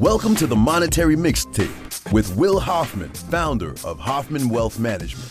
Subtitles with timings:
[0.00, 5.30] Welcome to the Monetary Mixtape with Will Hoffman, founder of Hoffman Wealth Management.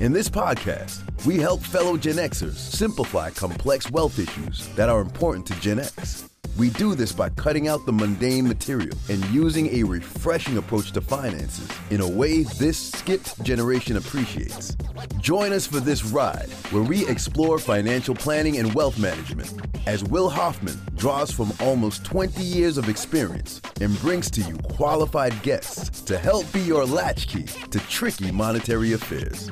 [0.00, 5.46] In this podcast, we help fellow Gen Xers simplify complex wealth issues that are important
[5.46, 6.31] to Gen X.
[6.54, 11.00] We do this by cutting out the mundane material and using a refreshing approach to
[11.00, 14.76] finances in a way this skipped generation appreciates.
[15.18, 19.50] Join us for this ride where we explore financial planning and wealth management
[19.86, 25.42] as Will Hoffman draws from almost 20 years of experience and brings to you qualified
[25.42, 29.50] guests to help be your latchkey to tricky monetary affairs.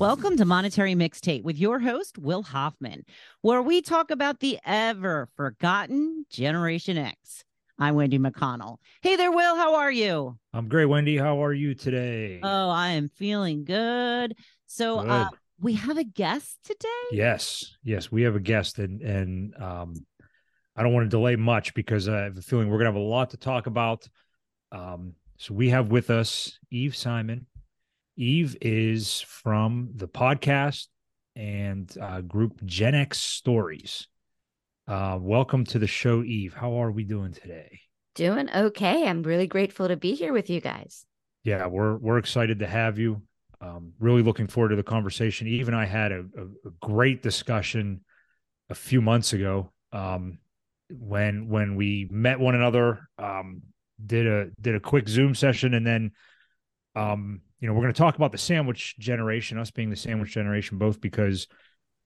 [0.00, 3.04] Welcome to Monetary Mixtape with your host, Will Hoffman,
[3.42, 7.44] where we talk about the ever forgotten Generation X.
[7.78, 8.78] I'm Wendy McConnell.
[9.02, 9.56] Hey there, Will.
[9.56, 10.38] How are you?
[10.54, 11.18] I'm great, Wendy.
[11.18, 12.40] How are you today?
[12.42, 14.36] Oh, I am feeling good.
[14.64, 15.10] So, Good.
[15.10, 15.28] Uh,
[15.60, 16.88] we have a guest today.
[17.12, 19.92] yes, yes, we have a guest, and and um,
[20.74, 23.00] I don't want to delay much because I have a feeling we're gonna have a
[23.00, 24.08] lot to talk about.
[24.72, 27.46] Um, so we have with us Eve Simon.
[28.20, 30.88] Eve is from the podcast
[31.34, 34.08] and uh, group Gen X Stories.
[34.86, 36.52] Uh, welcome to the show, Eve.
[36.52, 37.80] How are we doing today?
[38.14, 39.06] Doing okay.
[39.06, 41.06] I'm really grateful to be here with you guys.
[41.44, 43.22] Yeah, we're we're excited to have you.
[43.62, 45.46] Um, really looking forward to the conversation.
[45.46, 48.04] Eve and I had a, a, a great discussion
[48.68, 50.40] a few months ago um,
[50.90, 53.08] when when we met one another.
[53.18, 53.62] Um,
[54.04, 56.10] did a did a quick Zoom session, and then
[56.94, 60.32] um, you know we're going to talk about the sandwich generation, us being the sandwich
[60.32, 61.46] generation, both because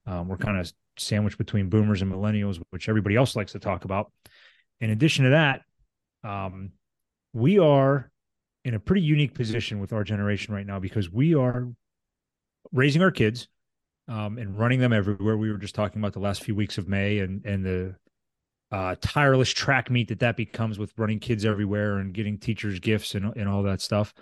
[0.05, 3.85] um, we're kind of sandwiched between boomers and millennials, which everybody else likes to talk
[3.85, 4.11] about.
[4.79, 5.61] In addition to that,
[6.23, 6.71] um,
[7.33, 8.11] we are
[8.63, 11.67] in a pretty unique position with our generation right now because we are
[12.71, 13.47] raising our kids
[14.07, 15.37] um, and running them everywhere.
[15.37, 17.95] We were just talking about the last few weeks of May and and the
[18.71, 23.15] uh, tireless track meet that that becomes with running kids everywhere and getting teachers gifts
[23.15, 24.13] and and all that stuff.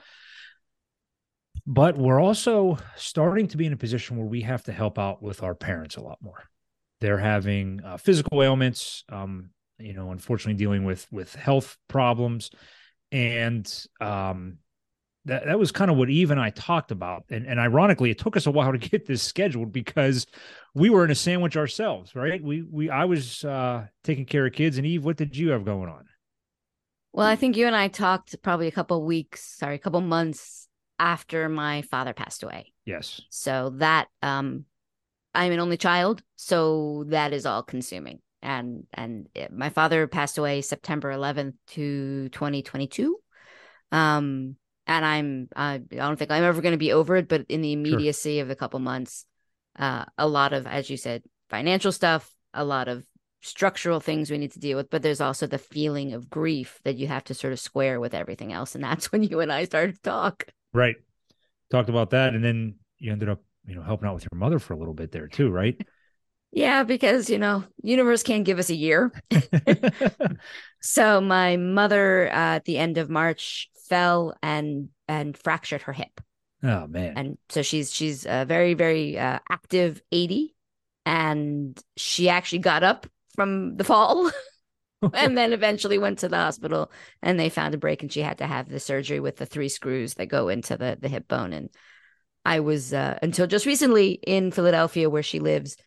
[1.65, 5.21] But we're also starting to be in a position where we have to help out
[5.21, 6.43] with our parents a lot more.
[6.99, 12.51] They're having uh, physical ailments, um, you know, unfortunately dealing with with health problems,
[13.11, 13.65] and
[14.01, 14.57] um,
[15.25, 17.25] that that was kind of what Eve and I talked about.
[17.29, 20.25] And and ironically, it took us a while to get this scheduled because
[20.73, 22.43] we were in a sandwich ourselves, right?
[22.43, 25.65] We we I was uh, taking care of kids, and Eve, what did you have
[25.65, 26.05] going on?
[27.13, 30.62] Well, I think you and I talked probably a couple weeks, sorry, a couple months
[30.99, 32.73] after my father passed away.
[32.85, 34.65] Yes, So that um
[35.33, 38.19] I'm an only child, so that is all consuming.
[38.41, 43.17] And and it- my father passed away September 11th to 2022.
[43.91, 44.55] Um
[44.85, 47.61] and I'm I, I don't think I'm ever going to be over it, but in
[47.61, 49.25] the immediacy of the couple months,
[49.79, 53.05] uh a lot of as you said, financial stuff, a lot of
[53.41, 56.95] structural things we need to deal with, but there's also the feeling of grief that
[56.95, 58.73] you have to sort of square with everything else.
[58.75, 60.45] And that's when you and I started to talk.
[60.73, 60.95] Right.
[61.71, 64.59] Talked about that, and then you ended up, you know, helping out with your mother
[64.59, 65.79] for a little bit there too, right?
[66.51, 69.11] Yeah, because you know, universe can't give us a year.
[70.83, 76.19] So my mother uh, at the end of March fell and and fractured her hip,
[76.61, 80.53] oh man, and so she's she's a very very uh, active eighty,
[81.05, 84.29] and she actually got up from the fall,
[85.13, 86.91] and then eventually went to the hospital,
[87.21, 89.69] and they found a break, and she had to have the surgery with the three
[89.69, 91.69] screws that go into the the hip bone, and
[92.45, 95.77] I was uh, until just recently in Philadelphia where she lives,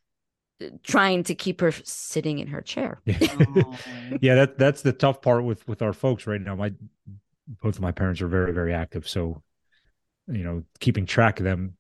[0.83, 3.01] trying to keep her sitting in her chair.
[4.21, 6.55] Yeah, that that's the tough part with with our folks right now.
[6.55, 6.73] My
[7.63, 9.43] both of my parents are very very active, so
[10.29, 11.77] you know, keeping track of them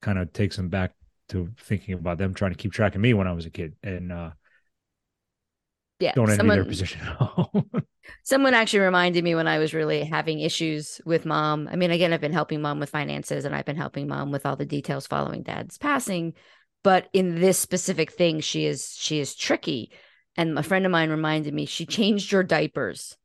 [0.00, 0.92] kind of takes them back
[1.28, 3.74] to thinking about them trying to keep track of me when I was a kid,
[3.82, 4.30] and uh,
[6.02, 7.66] Yeah, don't envy someone- their position at all.
[8.24, 11.68] Someone actually reminded me when I was really having issues with mom.
[11.70, 14.44] I mean, again, I've been helping mom with finances and I've been helping mom with
[14.44, 16.34] all the details following dad's passing.
[16.82, 19.92] But in this specific thing, she is she is tricky.
[20.36, 23.16] And a friend of mine reminded me, she changed your diapers.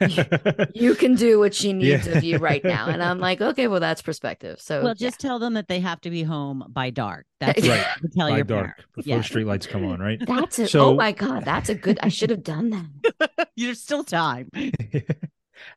[0.74, 2.18] You can do what she needs Yeah.
[2.18, 2.88] of you right now.
[2.88, 4.60] And I'm like, okay, well, that's perspective.
[4.60, 5.08] So well, yeah.
[5.08, 7.26] just tell them that they have to be home by dark.
[7.40, 7.84] That's Right.
[8.02, 8.84] you tell By your dark parents.
[8.94, 9.22] before Yeah.
[9.22, 10.18] street lights come on, right?
[10.26, 10.70] that's it.
[10.70, 13.48] So- oh my God, that's a good I should have done that.
[13.56, 14.50] There's still time.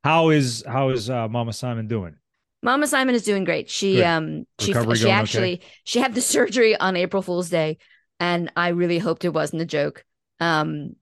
[0.03, 2.15] how is how is uh, Mama Simon doing?
[2.63, 3.69] Mama Simon is doing great.
[3.69, 4.05] She Good.
[4.05, 5.21] um she Recovery she going okay?
[5.21, 7.77] actually she had the surgery on April Fool's Day,
[8.19, 10.03] and I really hoped it wasn't a joke.
[10.39, 10.95] Um,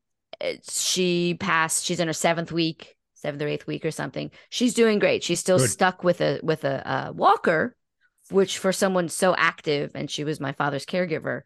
[0.69, 1.85] she passed.
[1.85, 2.94] She's in her seventh week,
[3.25, 4.30] seventh or eighth week or something.
[4.50, 5.24] She's doing great.
[5.24, 5.69] She's still Good.
[5.69, 7.75] stuck with a with a, uh walker,
[8.30, 11.42] which for someone so active, and she was my father's caregiver,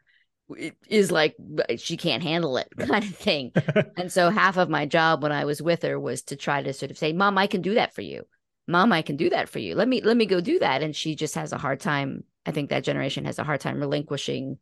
[0.88, 1.36] is like
[1.78, 3.52] she can't handle it kind of thing.
[3.98, 6.74] and so half of my job when I was with her was to try to
[6.74, 8.24] sort of say, "Mom, I can do that for you.
[8.68, 9.76] Mom, I can do that for you.
[9.76, 12.24] Let me let me go do that." And she just has a hard time.
[12.46, 14.58] I think that generation has a hard time relinquishing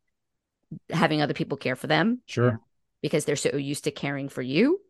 [0.90, 2.22] having other people care for them.
[2.26, 2.60] Sure.
[3.02, 4.82] Because they're so used to caring for you.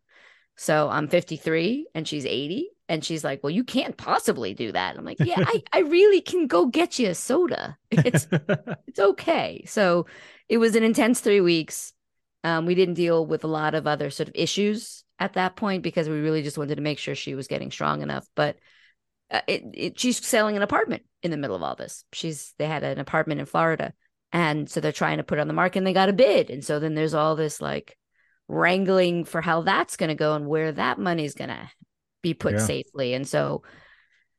[0.60, 4.96] So I'm 53 and she's 80 and she's like, "Well, you can't possibly do that."
[4.98, 7.78] I'm like, "Yeah, I, I really can go get you a soda.
[7.92, 8.26] It's
[8.88, 10.06] it's okay." So
[10.48, 11.92] it was an intense three weeks.
[12.42, 15.84] Um, we didn't deal with a lot of other sort of issues at that point
[15.84, 18.26] because we really just wanted to make sure she was getting strong enough.
[18.34, 18.56] But
[19.30, 22.04] uh, it, it, she's selling an apartment in the middle of all this.
[22.12, 23.92] She's they had an apartment in Florida,
[24.32, 26.50] and so they're trying to put it on the market, and they got a bid,
[26.50, 27.96] and so then there's all this like
[28.48, 31.70] wrangling for how that's going to go and where that money's going to
[32.22, 32.58] be put yeah.
[32.58, 33.14] safely.
[33.14, 33.62] And so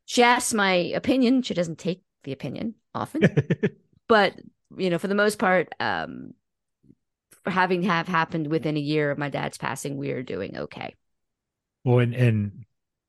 [0.06, 1.44] she asks my opinion.
[1.44, 3.22] She doesn't take the opinion often,
[4.08, 4.34] but
[4.78, 6.34] you know, for the most part, um,
[7.46, 10.96] having have happened within a year of my dad's passing, we are doing okay.
[11.84, 12.66] Well, and and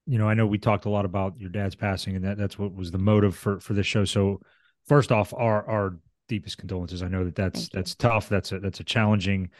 [0.06, 2.58] you know, I know we talked a lot about your dad's passing, and that that's
[2.58, 4.04] what was the motive for for this show.
[4.04, 4.40] So,
[4.86, 5.96] first off, our our
[6.28, 7.02] deepest condolences.
[7.02, 8.28] I know that that's that's tough.
[8.28, 9.50] That's a that's a challenging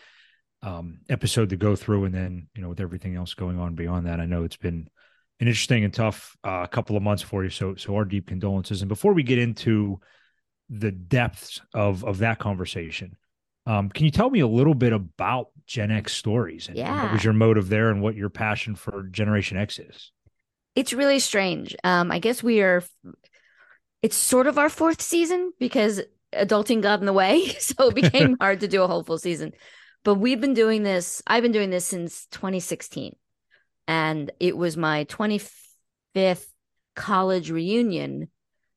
[0.62, 4.06] um, episode to go through, and then you know, with everything else going on beyond
[4.06, 4.88] that, I know it's been
[5.40, 7.50] an interesting and tough uh, couple of months for you.
[7.50, 8.82] So, so our deep condolences.
[8.82, 10.00] And before we get into
[10.68, 13.16] the depths of of that conversation,
[13.66, 16.92] um, can you tell me a little bit about Gen X stories and, yeah.
[16.92, 20.12] and what was your motive there, and what your passion for Generation X is?
[20.74, 21.74] It's really strange.
[21.84, 22.82] Um, I guess we are.
[24.02, 26.00] It's sort of our fourth season because
[26.34, 29.52] adulting got in the way, so it became hard to do a whole full season.
[30.04, 31.22] But we've been doing this.
[31.26, 33.14] I've been doing this since 2016
[33.86, 36.46] and it was my 25th
[36.94, 38.28] college reunion.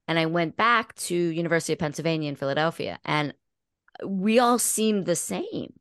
[0.08, 3.00] And i went back to university of pennsylvania in philadelphia.
[3.06, 3.34] And
[4.06, 5.74] we all seemed the same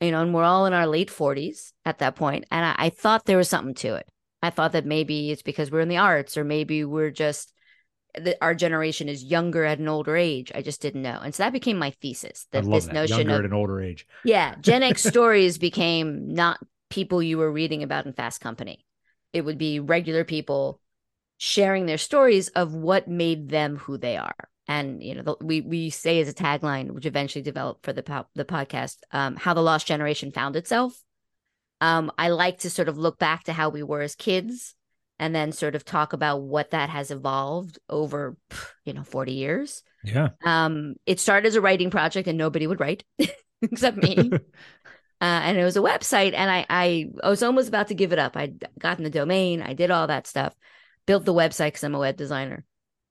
[0.00, 2.44] you know and we're all in our late 40s at that point.
[2.50, 4.06] And I, I thought there was something to it.
[4.42, 7.53] I thought that maybe it's because we're in the arts or maybe we're just
[8.16, 10.52] that our generation is younger at an older age.
[10.54, 12.46] I just didn't know, and so that became my thesis.
[12.52, 12.94] That this that.
[12.94, 16.58] notion younger of at an older age, yeah, Gen X stories became not
[16.90, 18.84] people you were reading about in Fast Company.
[19.32, 20.80] It would be regular people
[21.38, 24.48] sharing their stories of what made them who they are.
[24.66, 28.02] And you know, the, we we say as a tagline, which eventually developed for the
[28.02, 30.98] po- the podcast, um, how the lost generation found itself.
[31.80, 34.74] Um, I like to sort of look back to how we were as kids,
[35.18, 38.36] and then sort of talk about what that has evolved over,
[38.84, 39.82] you know, forty years.
[40.02, 40.30] Yeah.
[40.44, 43.04] Um, it started as a writing project, and nobody would write
[43.62, 44.30] except me.
[45.20, 48.12] Uh, and it was a website and I, I, I was almost about to give
[48.12, 50.54] it up i'd gotten the domain i did all that stuff
[51.06, 52.64] built the website because i'm a web designer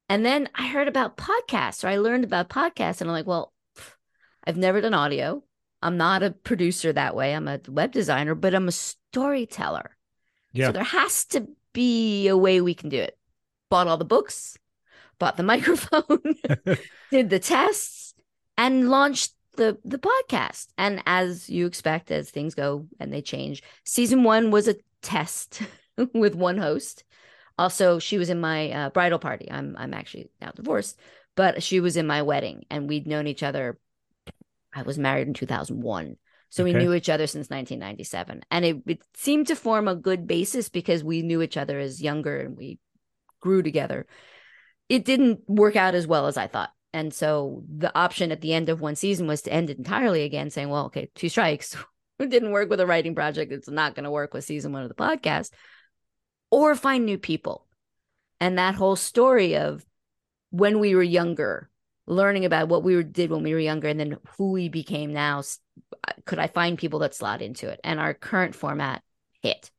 [0.09, 3.51] and then i heard about podcasts or i learned about podcasts and i'm like well
[4.45, 5.41] i've never done audio
[5.81, 9.97] i'm not a producer that way i'm a web designer but i'm a storyteller
[10.51, 10.67] yeah.
[10.67, 13.17] so there has to be a way we can do it.
[13.69, 14.57] Bought all the books
[15.19, 16.35] bought the microphone
[17.11, 18.13] did the tests
[18.57, 20.67] and launched the the podcast.
[20.77, 25.61] And as you expect as things go and they change season one was a test
[26.13, 27.03] with one host.
[27.57, 29.49] Also she was in my uh, bridal party.
[29.49, 30.99] I'm i'm actually now divorced
[31.35, 33.77] but she was in my wedding and we'd known each other.
[34.75, 36.17] I was married in 2001
[36.53, 36.73] so okay.
[36.73, 40.69] we knew each other since 1997 and it, it seemed to form a good basis
[40.69, 42.77] because we knew each other as younger and we
[43.41, 44.05] grew together
[44.87, 48.53] it didn't work out as well as i thought and so the option at the
[48.53, 51.75] end of one season was to end it entirely again, saying, well, okay, two strikes.
[52.19, 53.51] it didn't work with a writing project.
[53.51, 55.51] It's not going to work with season one of the podcast.
[56.51, 57.65] Or find new people.
[58.39, 59.83] And that whole story of
[60.51, 61.71] when we were younger,
[62.05, 65.41] learning about what we did when we were younger and then who we became now,
[66.25, 67.79] could I find people that slot into it?
[67.83, 69.01] And our current format
[69.41, 69.71] hit.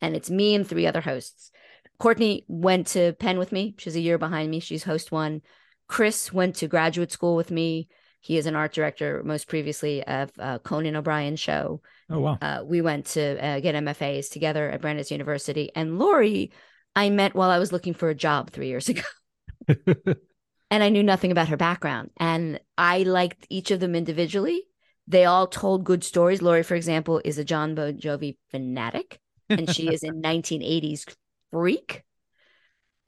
[0.00, 1.50] And it's me and three other hosts.
[1.98, 3.74] Courtney went to Penn with me.
[3.78, 4.60] She's a year behind me.
[4.60, 5.42] She's host one.
[5.88, 7.88] Chris went to graduate school with me.
[8.20, 11.80] He is an art director, most previously of uh, Conan O'Brien's show.
[12.10, 12.38] Oh wow!
[12.40, 16.50] Uh, we went to uh, get MFAs together at Brandeis University, and Lori,
[16.96, 19.02] I met while I was looking for a job three years ago,
[20.70, 22.10] and I knew nothing about her background.
[22.16, 24.64] And I liked each of them individually.
[25.06, 26.42] They all told good stories.
[26.42, 31.14] Lori, for example, is a Jon Bon Jovi fanatic, and she is a 1980s
[31.50, 32.04] freak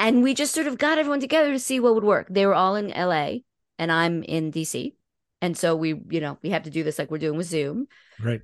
[0.01, 2.27] and we just sort of got everyone together to see what would work.
[2.31, 3.41] They were all in LA
[3.79, 4.95] and I'm in DC.
[5.43, 7.87] And so we, you know, we have to do this like we're doing with Zoom.
[8.19, 8.41] Right.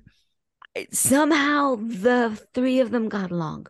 [0.91, 3.67] Somehow the three of them got along.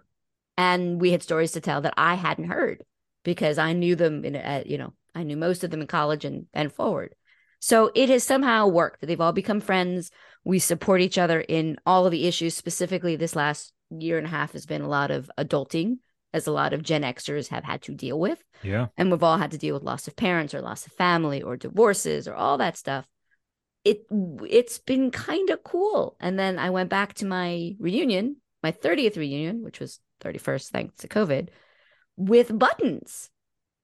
[0.58, 2.84] And we had stories to tell that I hadn't heard
[3.24, 6.46] because I knew them in, you know, I knew most of them in college and
[6.54, 7.16] and forward.
[7.60, 9.06] So it has somehow worked.
[9.06, 10.12] They've all become friends.
[10.44, 12.56] We support each other in all of the issues.
[12.56, 15.98] Specifically, this last year and a half has been a lot of adulting,
[16.34, 18.44] as a lot of Gen Xers have had to deal with.
[18.62, 18.88] Yeah.
[18.96, 21.58] And we've all had to deal with loss of parents or loss of family or
[21.58, 23.08] divorces or all that stuff.
[23.84, 26.16] It it's been kind of cool.
[26.20, 30.98] And then I went back to my reunion, my 30th reunion, which was 31st thanks
[30.98, 31.50] to COVID,
[32.18, 33.30] with buttons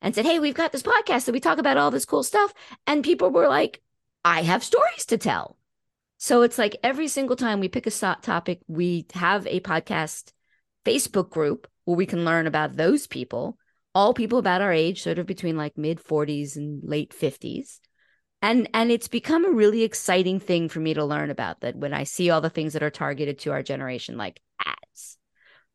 [0.03, 2.53] and said, Hey, we've got this podcast that we talk about all this cool stuff.
[2.85, 3.81] And people were like,
[4.23, 5.57] I have stories to tell.
[6.17, 10.31] So it's like every single time we pick a topic, we have a podcast
[10.85, 13.57] Facebook group where we can learn about those people,
[13.95, 17.79] all people about our age, sort of between like mid 40s and late 50s.
[18.41, 21.93] And and it's become a really exciting thing for me to learn about that when
[21.93, 25.17] I see all the things that are targeted to our generation like ads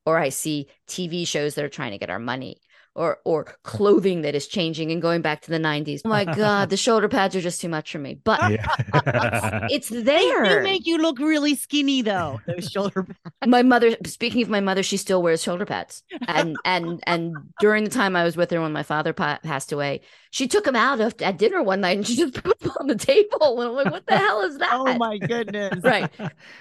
[0.04, 2.60] or I see TV shows that are trying to get our money
[2.98, 6.02] or or clothing that is changing and going back to the 90s.
[6.04, 8.18] Oh my god, the shoulder pads are just too much for me.
[8.22, 9.66] But yeah.
[9.70, 10.44] it's there.
[10.44, 12.40] They make you look really skinny though.
[12.46, 13.18] Those shoulder pads.
[13.46, 16.02] My mother speaking of my mother, she still wears shoulder pads.
[16.26, 19.70] And and and during the time I was with her when my father pa- passed
[19.70, 20.00] away,
[20.30, 22.88] she took them out of, at dinner one night and she just put them on
[22.88, 24.72] the table and I'm like, what the hell is that?
[24.72, 25.82] Oh my goodness.
[25.84, 26.10] right.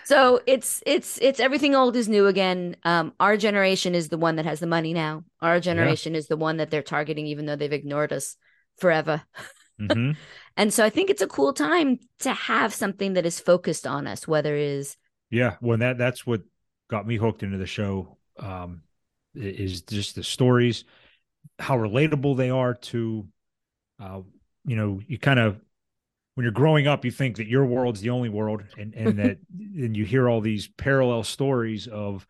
[0.05, 2.75] So it's it's it's everything old is new again.
[2.83, 5.23] Um our generation is the one that has the money now.
[5.41, 6.19] Our generation yeah.
[6.19, 8.35] is the one that they're targeting, even though they've ignored us
[8.77, 9.23] forever.
[9.79, 10.13] Mm-hmm.
[10.57, 14.07] and so I think it's a cool time to have something that is focused on
[14.07, 14.97] us, whether it is
[15.29, 16.41] yeah, well that that's what
[16.89, 18.17] got me hooked into the show.
[18.39, 18.81] Um
[19.35, 20.83] is just the stories,
[21.59, 23.27] how relatable they are to
[23.99, 24.21] uh,
[24.65, 25.59] you know, you kind of
[26.35, 29.37] when you're growing up, you think that your world's the only world, and and that
[29.59, 32.27] and you hear all these parallel stories of,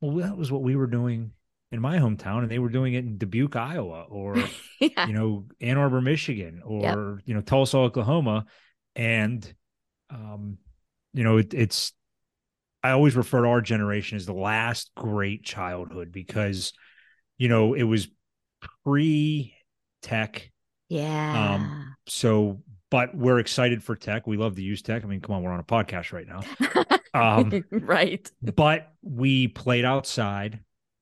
[0.00, 1.32] well, that was what we were doing
[1.74, 4.36] in my hometown and they were doing it in Dubuque, Iowa, or
[4.80, 5.06] yeah.
[5.06, 7.26] you know, Ann Arbor, Michigan, or yep.
[7.26, 8.46] you know, Tulsa, Oklahoma.
[8.96, 9.52] And
[10.08, 10.58] um,
[11.12, 11.92] you know, it, it's
[12.82, 16.72] I always refer to our generation as the last great childhood because,
[17.38, 18.08] you know, it was
[18.84, 19.54] pre
[20.02, 20.50] tech.
[20.88, 21.54] Yeah.
[21.54, 24.26] Um, so but we're excited for tech.
[24.28, 25.02] We love to use tech.
[25.02, 26.40] I mean, come on, we're on a podcast right now.
[27.14, 28.28] Um, right.
[28.42, 30.58] But we played outside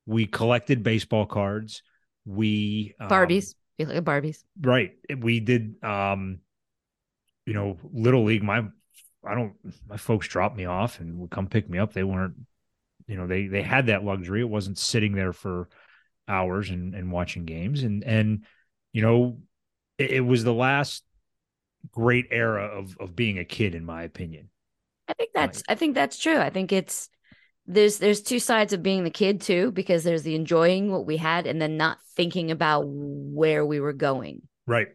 [0.06, 1.82] we collected baseball cards.
[2.25, 3.54] We um, Barbies.
[3.78, 4.44] You look at Barbies.
[4.61, 4.92] Right.
[5.16, 6.40] We did um
[7.47, 8.64] you know, little league my
[9.26, 9.54] I don't
[9.88, 11.92] my folks dropped me off and would come pick me up.
[11.92, 12.35] They weren't
[13.06, 14.40] you know, they they had that luxury.
[14.40, 15.68] It wasn't sitting there for
[16.28, 18.44] hours and and watching games and and
[18.92, 19.38] you know,
[19.99, 21.04] it, it was the last
[21.90, 24.49] great era of of being a kid in my opinion.
[25.09, 25.64] I think that's right.
[25.68, 26.38] I think that's true.
[26.38, 27.09] I think it's
[27.66, 31.16] there's there's two sides of being the kid too because there's the enjoying what we
[31.16, 34.42] had and then not thinking about where we were going.
[34.66, 34.88] Right.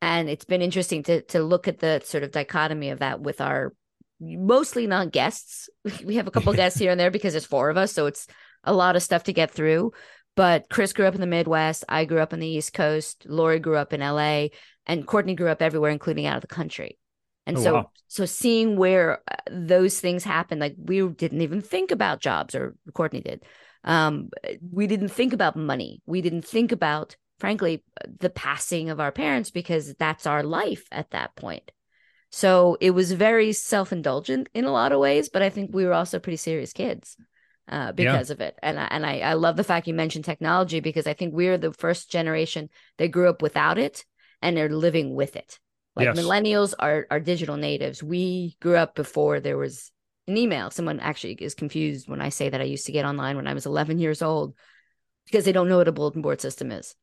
[0.00, 3.40] And it's been interesting to to look at the sort of dichotomy of that with
[3.40, 3.74] our
[4.20, 5.68] mostly not guests.
[6.04, 8.26] We have a couple guests here and there because there's four of us so it's
[8.64, 9.92] a lot of stuff to get through.
[10.36, 11.84] But chris grew up in the midwest.
[11.88, 13.26] I grew up in the east coast.
[13.28, 14.46] Lori grew up in la
[14.86, 16.98] and courtney grew up everywhere including out of the country
[17.46, 17.90] and oh, so wow.
[18.08, 22.74] so seeing where uh, those things happen, like we didn't even think about jobs, or
[22.92, 23.44] Courtney did.
[23.84, 24.30] Um,
[24.72, 26.02] we didn't think about money.
[26.06, 27.84] We didn't think about, frankly,
[28.18, 31.70] the passing of our parents because that's our life at that point.
[32.32, 35.84] So it was very self indulgent in a lot of ways, but I think we
[35.84, 37.16] were also pretty serious kids
[37.68, 38.34] uh, because yeah.
[38.34, 38.58] of it.
[38.62, 41.58] And I, and I, I love the fact you mentioned technology because I think we're
[41.58, 44.04] the first generation that grew up without it
[44.42, 45.58] and they're living with it.
[45.96, 46.18] Like yes.
[46.18, 48.02] millennials are are digital natives.
[48.02, 49.90] We grew up before there was
[50.28, 50.70] an email.
[50.70, 53.54] Someone actually is confused when I say that I used to get online when I
[53.54, 54.54] was 11 years old
[55.24, 56.94] because they don't know what a bulletin board system is.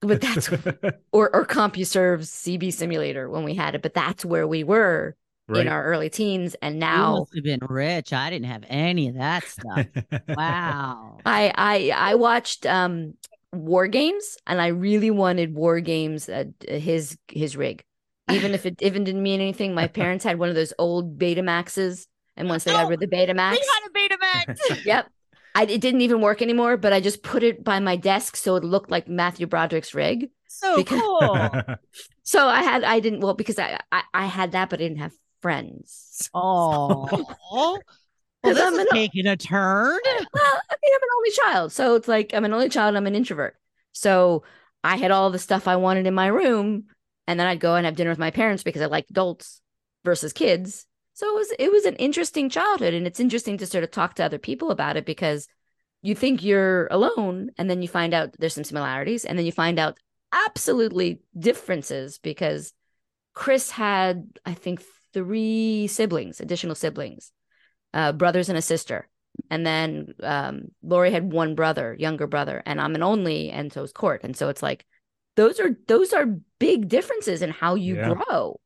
[0.00, 0.48] But that's
[1.12, 3.82] or or CompuServe's CB simulator when we had it.
[3.82, 5.14] But that's where we were
[5.48, 5.60] right.
[5.62, 8.12] in our early teens, and now you must have been rich.
[8.12, 9.86] I didn't have any of that stuff.
[10.28, 11.18] wow.
[11.24, 13.14] I I I watched um
[13.56, 17.84] war games and i really wanted war games uh, his his rig.
[18.30, 22.06] Even if it even didn't mean anything my parents had one of those old betamaxes
[22.36, 25.10] and once they oh, got rid of the betamax we had a betamax yep.
[25.54, 28.56] I, it didn't even work anymore but i just put it by my desk so
[28.56, 30.30] it looked like matthew broderick's rig.
[30.48, 31.62] So because, cool.
[32.22, 34.98] So i had i didn't well because I, I i had that but i didn't
[34.98, 36.30] have friends.
[36.32, 37.06] Oh
[38.44, 39.98] Well, this I'm is taking a turn.
[40.04, 42.96] Well, I mean, I'm an only child, so it's like I'm an only child.
[42.96, 43.56] I'm an introvert,
[43.92, 44.44] so
[44.82, 46.84] I had all the stuff I wanted in my room,
[47.26, 49.60] and then I'd go and have dinner with my parents because I liked adults
[50.04, 50.86] versus kids.
[51.14, 54.14] So it was it was an interesting childhood, and it's interesting to sort of talk
[54.16, 55.48] to other people about it because
[56.02, 59.52] you think you're alone, and then you find out there's some similarities, and then you
[59.52, 59.98] find out
[60.32, 62.72] absolutely differences because
[63.34, 64.82] Chris had, I think,
[65.12, 67.32] three siblings, additional siblings,
[67.94, 69.08] uh, brothers and a sister.
[69.50, 73.82] And then um, Lori had one brother, younger brother, and I'm an only, and so
[73.82, 74.22] is Court.
[74.24, 74.84] And so it's like
[75.36, 76.26] those are those are
[76.58, 78.14] big differences in how you Yeah.
[78.14, 78.60] grow.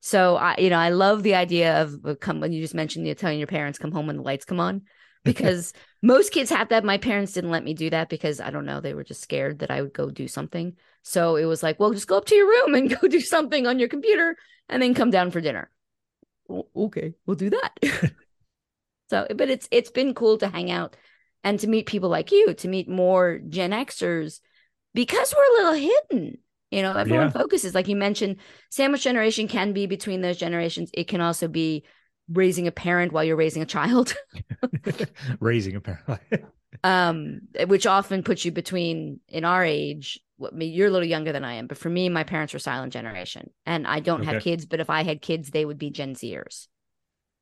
[0.00, 3.06] So I, you know, I love the idea of of come when you just mentioned
[3.06, 4.82] you telling your parents come home when the lights come on,
[5.24, 6.84] because most kids have that.
[6.84, 9.60] My parents didn't let me do that because I don't know, they were just scared
[9.60, 10.76] that I would go do something.
[11.04, 13.66] So it was like, well, just go up to your room and go do something
[13.66, 14.36] on your computer,
[14.68, 15.70] and then come down for dinner.
[16.74, 17.72] Okay, we'll do that.
[19.12, 20.96] so, but it's it's been cool to hang out
[21.44, 24.40] and to meet people like you, to meet more Gen Xers,
[24.94, 26.38] because we're a little hidden.
[26.70, 27.32] You know, everyone Yeah.
[27.32, 28.36] focuses, like you mentioned,
[28.70, 30.90] sandwich generation can be between those generations.
[30.94, 31.84] It can also be
[32.32, 34.14] raising a parent while you're raising a child,
[35.40, 36.18] Raising apparently.
[36.84, 40.18] um, which often puts you between in our age.
[40.36, 42.92] what- you're a little younger than I am, but for me, my parents were silent
[42.92, 44.64] generation, and I don't have kids.
[44.66, 46.68] But if I had kids, they would be Gen Zers.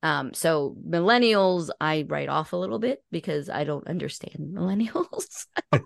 [0.03, 5.47] Um, so millennials, I write off a little bit because I don't understand millennials.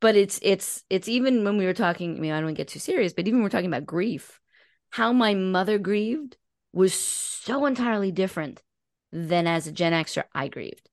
[0.00, 2.78] but it's it's it's even when we were talking i mean i don't get too
[2.78, 4.40] serious but even when we're talking about grief
[4.90, 6.36] how my mother grieved
[6.72, 8.62] was so entirely different
[9.12, 10.88] than as a gen xer i grieved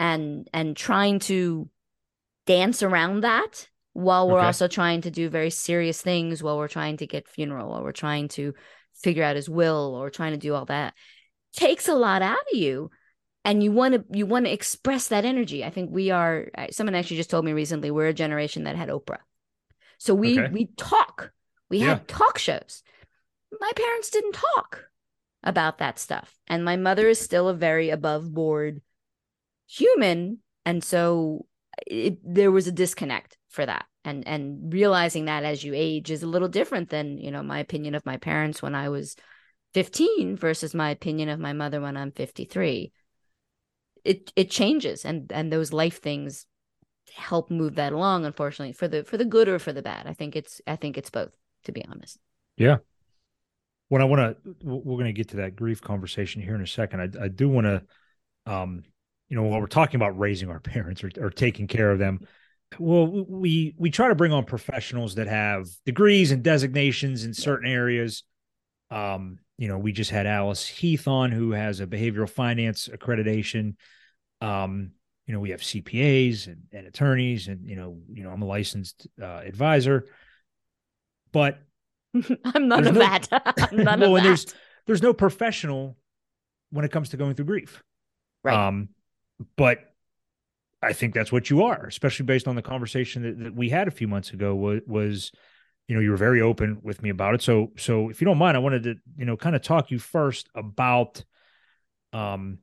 [0.00, 1.68] and and trying to
[2.46, 4.42] dance around that while we're Okay.
[4.42, 7.92] also trying to do very serious things while we're trying to get funeral while we're
[7.92, 8.54] trying to
[9.02, 10.94] figure out his will or trying to do all that
[11.52, 12.90] takes a lot out of you.
[13.44, 15.64] And you want to you want to express that energy.
[15.64, 18.88] I think we are someone actually just told me recently we're a generation that had
[18.88, 19.18] oprah.
[19.98, 20.48] So we Okay.
[20.52, 21.32] we talk.
[21.68, 21.86] We Yeah.
[21.86, 22.82] had talk shows.
[23.60, 24.84] My parents didn't talk
[25.42, 26.38] about that stuff.
[26.46, 28.80] And my mother is still a very above board
[29.68, 30.38] human.
[30.64, 31.46] And so
[31.86, 36.22] it, there was a disconnect for that and and realizing that as you age is
[36.22, 39.16] a little different than you know my opinion of my parents when i was
[39.74, 42.92] 15 versus my opinion of my mother when i'm 53
[44.04, 46.46] it it changes and and those life things
[47.14, 50.06] help move that along unfortunately for the for the good or for the bad.
[50.06, 51.32] I think it's i think it's both
[51.64, 52.18] to be honest.
[52.56, 52.78] Yeah.
[53.88, 56.66] When I want to, we're going to get to that grief conversation here in a
[56.66, 57.00] second.
[57.00, 57.82] I, I do want to,
[58.46, 58.84] um,
[59.28, 62.20] you know, while we're talking about raising our parents or, or taking care of them,
[62.78, 67.70] well, we we try to bring on professionals that have degrees and designations in certain
[67.70, 68.24] areas.
[68.90, 73.76] Um, you know, we just had Alice Heath on, who has a behavioral finance accreditation.
[74.40, 74.92] Um,
[75.26, 78.46] you know, we have CPAs and, and attorneys, and you know, you know, I'm a
[78.46, 80.06] licensed uh, advisor,
[81.32, 81.58] but
[82.44, 84.54] i'm none of no- that none well, of and there's
[84.86, 85.96] there's no professional
[86.70, 87.82] when it comes to going through grief.
[88.42, 88.66] Right.
[88.66, 88.88] Um,
[89.56, 89.91] but
[90.82, 93.86] I think that's what you are, especially based on the conversation that, that we had
[93.86, 94.54] a few months ago.
[94.54, 95.32] Was, was
[95.88, 97.42] you know you were very open with me about it.
[97.42, 99.98] So so if you don't mind, I wanted to you know kind of talk you
[99.98, 101.24] first about,
[102.12, 102.58] um,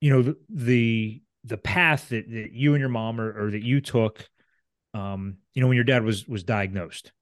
[0.00, 3.62] you know the the, the path that, that you and your mom or, or that
[3.62, 4.28] you took,
[4.94, 7.12] um, you know when your dad was was diagnosed,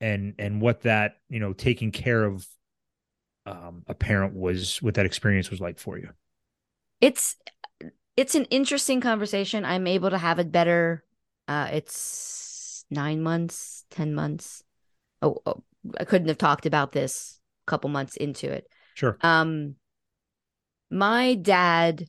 [0.00, 2.46] and and what that you know taking care of
[3.46, 6.08] um, a parent was what that experience was like for you.
[7.00, 7.36] it's
[8.16, 9.64] it's an interesting conversation.
[9.64, 11.04] I'm able to have it better
[11.46, 14.62] uh it's nine months ten months.
[15.20, 15.62] Oh, oh
[15.98, 18.66] i couldn't have talked about this a couple months into it.
[18.94, 19.18] Sure.
[19.20, 19.76] um
[20.90, 22.06] my dad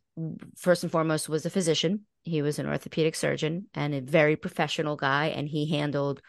[0.56, 2.06] first and foremost was a physician.
[2.24, 6.22] He was an orthopedic surgeon and a very professional guy and he handled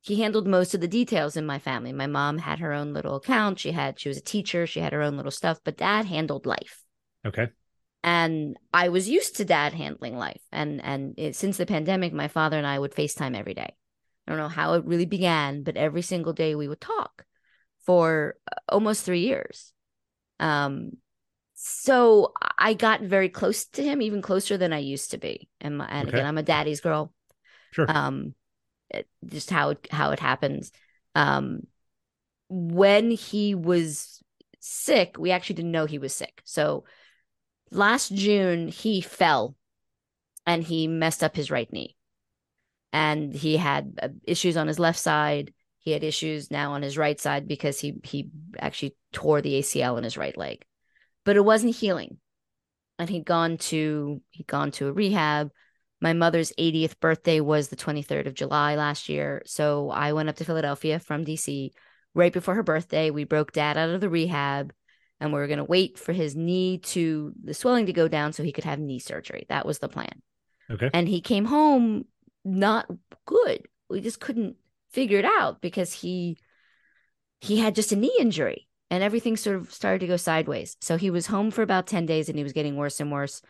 [0.00, 1.90] he handled most of the details in my family.
[1.92, 3.58] My mom had her own little account.
[3.58, 4.66] She had she was a teacher.
[4.66, 6.82] She had her own little stuff but dad handled life.
[7.26, 7.48] Okay.
[8.04, 10.42] And I was used to dad handling life.
[10.52, 13.74] And and it, since the pandemic, my father and I would FaceTime every day.
[14.26, 17.24] I don't know how it really began, but every single day we would talk
[17.84, 19.72] for uh, almost three years.
[20.38, 20.98] Um,
[21.54, 25.48] so I got very close to him, even closer than I used to be.
[25.60, 26.18] And, my, and Okay.
[26.18, 27.12] again, I'm a daddy's girl.
[27.72, 27.90] Sure.
[27.90, 28.34] Um,
[28.90, 30.72] it- just how it how it happens.
[31.14, 31.66] Um,
[32.48, 34.22] when he was
[34.60, 36.42] sick, we actually didn't know he was sick.
[36.44, 36.84] So
[37.74, 39.56] last June he fell
[40.46, 41.96] and he messed up his right knee.
[42.92, 45.52] And he had uh, issues on his left side.
[45.80, 49.98] He had issues now on his right side because he he actually tore the ACL
[49.98, 50.64] in his right leg.
[51.24, 52.18] But it wasn't healing.
[52.98, 55.50] And he'd gone to he'd gone to a rehab.
[56.00, 59.42] My mother's 80th birthday was the 23rd of July last year.
[59.46, 61.70] So I went up to Philadelphia from DC
[62.14, 63.10] right before her birthday.
[63.10, 64.72] We broke dad out of the rehab
[65.24, 68.34] and we were going to wait for his knee to the swelling to go down
[68.34, 69.46] so he could have knee surgery.
[69.48, 70.20] That was the plan.
[70.70, 70.90] Okay.
[70.92, 72.04] And he came home
[72.44, 72.86] not
[73.24, 73.66] good.
[73.88, 74.56] We just couldn't
[74.90, 76.36] figure it out because he
[77.40, 80.76] he had just a knee injury and everything sort of started to go sideways.
[80.82, 83.40] So he was home for about 10 days and he was getting worse and worse.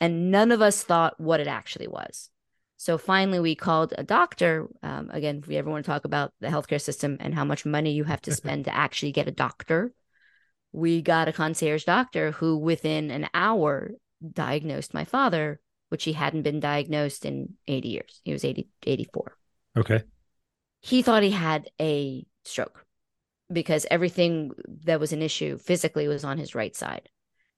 [0.00, 2.30] And none of us thought what it actually was.
[2.76, 4.68] So finally, we called a doctor.
[4.82, 7.64] Um, again, if we ever want to talk about the healthcare system and how much
[7.64, 9.92] money you have to spend to actually get a doctor,
[10.74, 13.92] we got a concierge doctor who, within an hour,
[14.32, 18.20] diagnosed my father, which he hadn't been diagnosed in 80 years.
[18.24, 19.36] He was 80, 84.
[19.76, 20.02] Okay.
[20.80, 22.84] He thought he had a stroke
[23.52, 24.50] because everything
[24.84, 27.08] that was an issue physically was on his right side.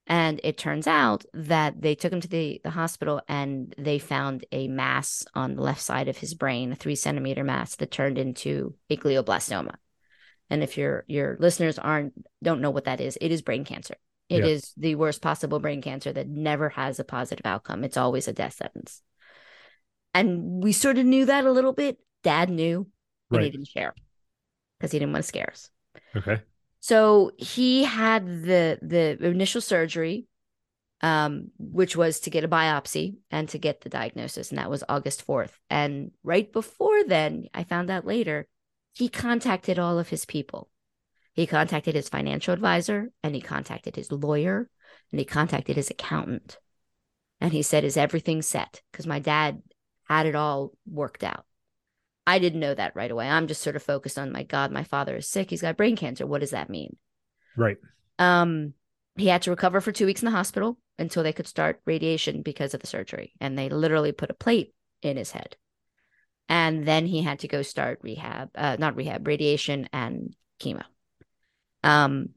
[0.05, 4.45] And it turns out that they took him to the, the hospital and they found
[4.51, 8.19] a mass on the left side of his brain, a three centimeter mass that turned
[8.19, 9.73] into a glioblastoma.
[10.49, 13.95] And if your your listeners aren't don't know what that is, it is brain cancer.
[14.29, 14.49] It Yeah.
[14.49, 17.83] is the worst possible brain cancer that never has a positive outcome.
[17.83, 19.01] It's always a death sentence.
[20.13, 21.97] And we sort of knew that a little bit.
[22.23, 22.87] Dad knew,
[23.29, 23.93] but he didn't share
[24.77, 25.69] because he didn't want to scare us.
[26.15, 26.41] Okay.
[26.79, 30.25] So he had the the initial surgery,
[31.01, 34.83] um, which was to get a biopsy and to get the diagnosis, and that was
[34.89, 35.57] August fourth.
[35.69, 38.47] And right before then, I found out later,
[38.97, 40.71] he contacted all of his people.
[41.33, 44.71] He contacted his financial advisor, and he contacted his lawyer,
[45.11, 46.57] and he contacted his accountant,
[47.39, 49.61] and he said, "Is everything set?" Because my dad
[50.05, 51.45] had it all worked out.
[52.25, 53.29] I didn't know that right away.
[53.29, 55.51] I'm just sort of focused on my God, my father is sick.
[55.51, 56.25] He's got brain cancer.
[56.25, 56.97] What does that mean?
[57.55, 57.77] Right.
[58.17, 58.73] Um,
[59.15, 62.41] he had to recover for two weeks in the hospital until they could start radiation
[62.41, 63.33] because of the surgery.
[63.39, 65.55] And they literally put a plate in his head.
[66.49, 70.83] And then he had to go start rehab, uh, not rehab, radiation and chemo.
[71.83, 72.29] Um,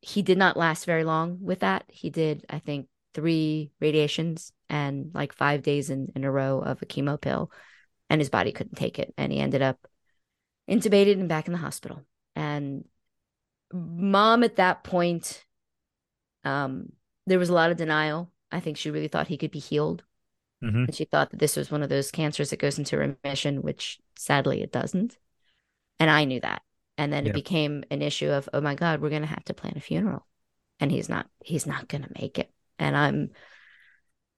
[0.00, 1.84] he did not last very long with that.
[1.88, 6.82] He did, I think, three radiations and like five days in, in a row of
[6.82, 7.50] a chemo pill,
[8.10, 9.14] and his body couldn't take it.
[9.16, 9.88] And he ended up
[10.68, 12.04] intubated and back in the hospital.
[12.36, 12.84] And
[13.72, 15.44] mom at that point,
[16.44, 16.92] um,
[17.26, 18.30] there was a lot of denial.
[18.50, 20.02] I think she really thought he could be healed.
[20.62, 23.62] Hmm And she thought that this was one of those cancers that goes into remission,
[23.62, 25.18] which sadly it doesn't.
[25.98, 26.62] And I knew that.
[26.96, 27.30] And then Yeah.
[27.30, 30.26] it became an issue of, oh my God, we're gonna have to plan a funeral.
[30.80, 32.50] And he's not, he's not gonna make it.
[32.78, 33.30] And I'm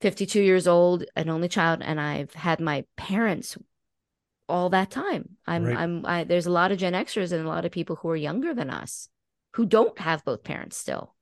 [0.00, 3.58] 52 years old, an only child, and I've had my parents
[4.48, 5.36] all that time.
[5.46, 5.76] I'm Right.
[5.78, 8.16] I'm I there's a lot of Gen Xers and a lot of people who are
[8.16, 9.08] younger than us
[9.54, 11.14] who don't have both parents still.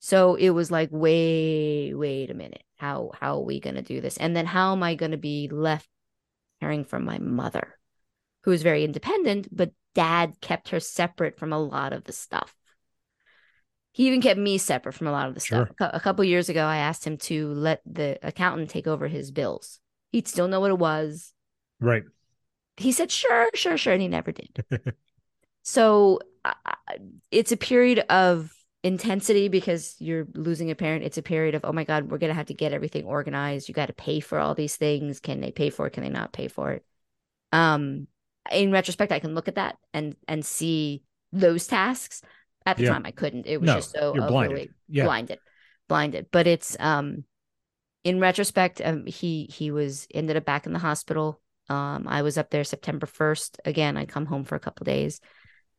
[0.00, 2.64] So it was like, wait, wait a minute.
[2.76, 4.16] How how are we gonna do this?
[4.16, 5.88] And then how am I gonna be left
[6.60, 7.78] caring for my mother,
[8.44, 12.54] who is very independent, but dad kept her separate from a lot of the stuff.
[13.92, 15.66] He even kept me separate from a lot of the Sure.
[15.74, 15.92] stuff.
[15.92, 19.80] A couple years ago, I asked him to let the accountant take over his bills.
[20.12, 21.32] He'd still know what it was
[21.80, 22.04] Right.
[22.76, 24.64] he said sure sure sure and he never did
[25.62, 26.54] so I-
[27.30, 31.04] it's a period of intensity because you're losing a parent.
[31.04, 33.68] It's a period of oh my god we're going to have to get everything organized.
[33.68, 35.20] You got to pay for all these things.
[35.20, 35.92] Can they pay for it?
[35.92, 36.84] Can they not pay for it?
[37.52, 38.06] Um
[38.50, 42.22] in retrospect i can look at that and and see those tasks.
[42.66, 42.90] At the Yeah.
[42.90, 43.46] time i couldn't.
[43.46, 44.74] It was No, just so blinded.
[44.88, 45.04] Yeah.
[45.04, 45.40] blinded
[45.88, 46.26] blinded.
[46.30, 47.24] But it's um
[48.04, 51.40] in retrospect um he he was ended up back in the hospital.
[51.68, 55.20] Um i was up there september 1st again i come home for a couple days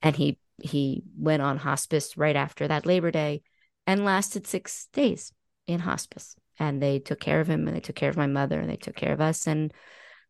[0.02, 3.42] and he he went on hospice right after that labor day
[3.88, 5.34] and lasted six days
[5.68, 8.60] in hospice and they took care of him and they took care of my mother
[8.60, 9.74] and they took care of us and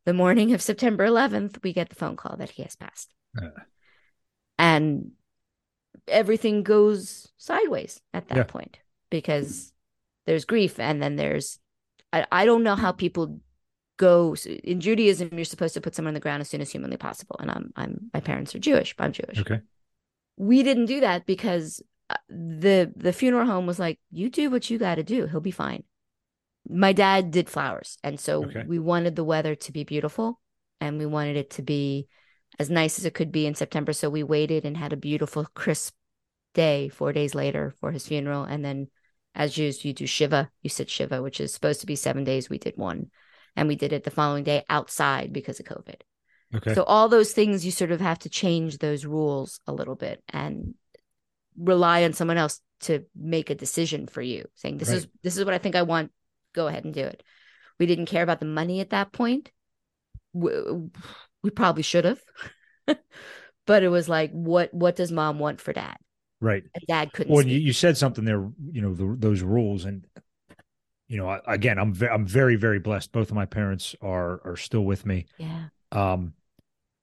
[0.06, 3.50] the morning of september 11th we get the phone call that he has passed Uh.
[4.58, 5.12] and
[6.08, 8.44] everything goes sideways at that Yeah.
[8.44, 9.74] point because
[10.26, 11.60] there's grief and then there's
[12.14, 13.40] I, I don't know how people
[13.98, 16.98] go in Judaism you're supposed to put someone on the ground as soon as humanly
[16.98, 19.62] possible and I'm I'm my parents are Jewish but I'm Jewish Okay.
[20.42, 24.72] We didn't do that because uh, the the funeral home was like you do what
[24.72, 25.28] you got to do.
[25.28, 25.84] He'll be fine.
[26.68, 28.64] My dad did flowers and so Okay.
[28.68, 30.40] we wanted the weather to be beautiful
[30.80, 32.08] and we wanted it to be
[32.58, 33.94] as nice as it could be in September.
[33.94, 35.94] So we waited and had a beautiful crisp
[36.56, 38.44] day 4 days later for his funeral.
[38.44, 38.88] And then
[39.36, 42.50] as Jews you do shiva you sit shiva which is supposed to be 7 days.
[42.50, 43.12] We did one
[43.56, 46.02] and we did it the following day outside because of covid
[46.56, 46.74] Okay.
[46.74, 50.24] so all those things you sort of have to change those rules a little bit
[50.30, 50.74] and
[51.58, 55.46] rely on someone else to make a decision for you, saying this is this is
[55.46, 56.12] what I think I want.
[56.54, 57.24] Go ahead and do it.
[57.80, 59.52] We didn't care about the money at that point.
[60.34, 60.52] We,
[61.44, 62.20] we probably should have,
[63.66, 65.98] but it was like, what what does mom want for dad?
[66.40, 66.64] right.
[66.74, 67.34] And dad couldn't.
[67.34, 70.06] Well, you, you said something there, you know, the, those rules, and
[71.08, 73.12] you know, I- again, I'm ve- I'm very very blessed.
[73.12, 75.26] Both of my parents are are still with me.
[75.38, 76.34] yeah, Um,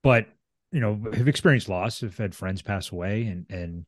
[0.08, 0.26] but
[0.72, 3.84] you know, have experienced loss, have had friends pass away, and and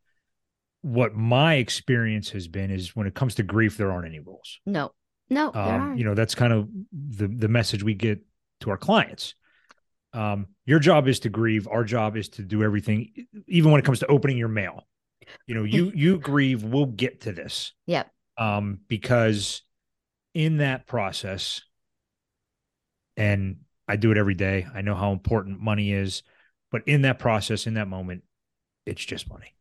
[0.82, 4.60] what my experience has been is when it comes to grief, there aren't any rules.
[4.66, 4.92] No,
[5.30, 8.20] no, um, you know, that's kind of the the message we get
[8.60, 9.34] to our clients.
[10.12, 11.66] Um, your job is to grieve.
[11.66, 14.86] Our job is to do everything, even when it comes to opening your mail.
[15.46, 16.64] You know, you you grieve.
[16.64, 17.72] We'll get to this.
[17.86, 18.10] Yep.
[18.36, 19.62] Um, because
[20.34, 21.62] in that process,
[23.16, 24.66] and I do it every day.
[24.74, 26.22] I know how important money is,
[26.70, 28.22] but in that process, in that moment,
[28.86, 29.54] it's just money.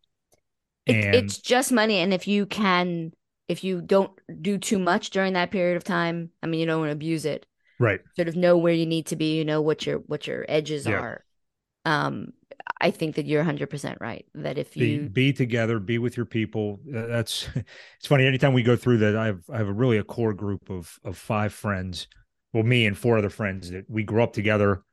[0.88, 3.12] And it's just money, and if you can,
[3.48, 4.12] if you don't
[4.42, 7.26] do too much during that period of time, I mean, you don't want to abuse
[7.26, 7.46] it
[7.80, 10.46] right sort of know where you need to be you know what your what your
[10.48, 11.00] edges yeah.
[11.00, 11.26] are
[11.86, 12.32] um
[12.80, 16.26] i think that you're 100% right that if you be, be together be with your
[16.26, 19.98] people that's it's funny anytime we go through that i have i have a really
[19.98, 22.08] a core group of of five friends
[22.54, 24.84] well me and four other friends that we grew up together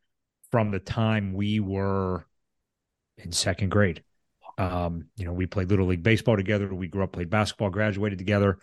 [0.50, 2.26] from the time we were
[3.18, 4.02] in second grade
[4.58, 8.18] um you know we played little league baseball together we grew up played basketball graduated
[8.18, 8.58] together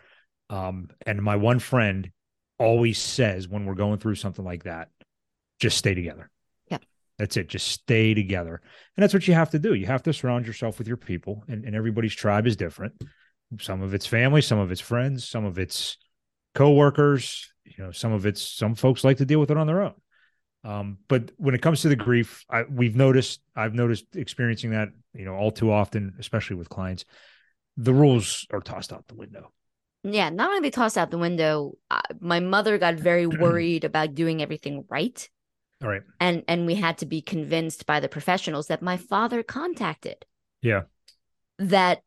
[0.49, 2.11] um and my one friend
[2.59, 4.89] always says when we're going through something like that,
[5.59, 6.29] just stay together.
[6.69, 6.77] Yeah.
[7.17, 7.49] That's it.
[7.49, 8.61] Just stay together.
[8.95, 9.73] And that's what you have to do.
[9.73, 12.93] You have to surround yourself with your people, and, and everybody's tribe is different.
[13.59, 15.97] Some of it's family, some of it's friends, some of it's
[16.55, 19.81] coworkers, you know, some of it's some folks like to deal with it on their
[19.81, 19.93] own.
[20.63, 24.89] Um, but when it comes to the grief, I, we've noticed, I've noticed experiencing that,
[25.13, 27.03] you know, all too often, especially with clients,
[27.75, 29.51] the rules are tossed out the window
[30.03, 34.15] yeah, not only they tossed out the window, uh, my mother got very worried about
[34.15, 35.27] doing everything right.
[35.81, 36.03] All right.
[36.19, 40.25] And and we had to be convinced by the professionals that my father contacted.
[40.61, 40.83] Yeah.
[41.57, 42.01] That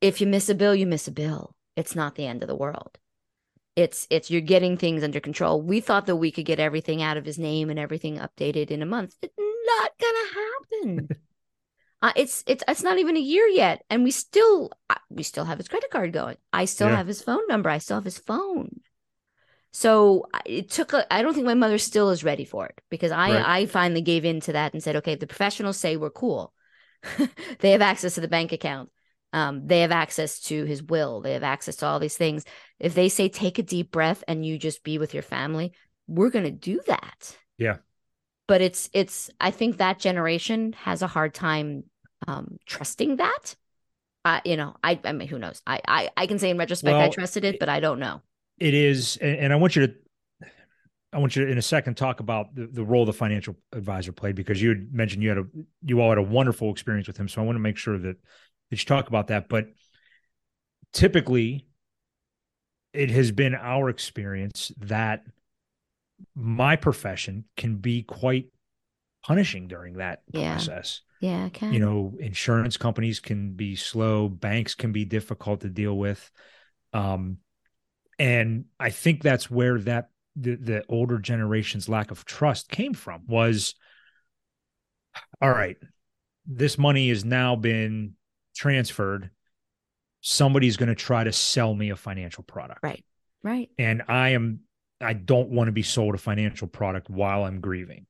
[0.00, 1.54] if you miss a bill, you miss a bill.
[1.76, 2.98] It's not the end of the world.
[3.74, 5.62] It's it's you're getting things under control.
[5.62, 8.82] We thought that we could get everything out of his name and everything updated in
[8.82, 9.16] a month.
[9.22, 11.08] It's not gonna happen.
[12.02, 15.44] Uh, it's it's it's not even a year yet, and we still uh, we still
[15.44, 16.36] have his credit card going.
[16.52, 16.96] I still yeah.
[16.96, 17.70] have his phone number.
[17.70, 18.80] I still have his phone.
[19.72, 21.10] So it took a.
[21.12, 23.46] I don't think my mother still is ready for it because I right.
[23.46, 26.52] I finally gave in to that and said, okay, the professionals say we're cool.
[27.60, 28.90] they have access to the bank account.
[29.32, 31.20] Um, they have access to his will.
[31.20, 32.44] They have access to all these things.
[32.78, 35.72] If they say take a deep breath and you just be with your family,
[36.06, 37.36] we're gonna do that.
[37.58, 37.76] Yeah.
[38.46, 39.30] But it's it's.
[39.40, 41.84] I think that generation has a hard time
[42.26, 43.56] um, trusting that.
[44.24, 45.62] Uh, you know, I, I mean, who knows?
[45.66, 48.20] I, I, I can say in retrospect, well, I trusted it, but I don't know.
[48.58, 49.94] It is, and, and I want you to,
[51.12, 54.12] I want you to in a second talk about the, the role the financial advisor
[54.12, 55.44] played because you had mentioned you had a
[55.84, 57.28] you all had a wonderful experience with him.
[57.28, 58.16] So I want to make sure that
[58.72, 59.50] that you talk about that.
[59.50, 59.66] But
[60.94, 61.66] typically,
[62.94, 65.24] it has been our experience that
[66.34, 68.46] my profession can be quite
[69.22, 70.54] punishing during that yeah.
[70.54, 71.02] process.
[71.20, 71.74] Yeah, can.
[71.74, 76.30] You know, insurance companies can be slow, banks can be difficult to deal with.
[76.94, 77.36] Um,
[78.18, 83.24] and I think that's where that the, the older generation's lack of trust came from
[83.26, 83.74] was
[85.42, 85.76] all right,
[86.46, 88.14] this money has now been
[88.54, 89.30] transferred.
[90.20, 92.80] Somebody's going to try to sell me a financial product.
[92.82, 93.04] Right.
[93.42, 93.70] Right.
[93.78, 94.60] And I am
[95.00, 98.06] I don't want to be sold a financial product while I'm grieving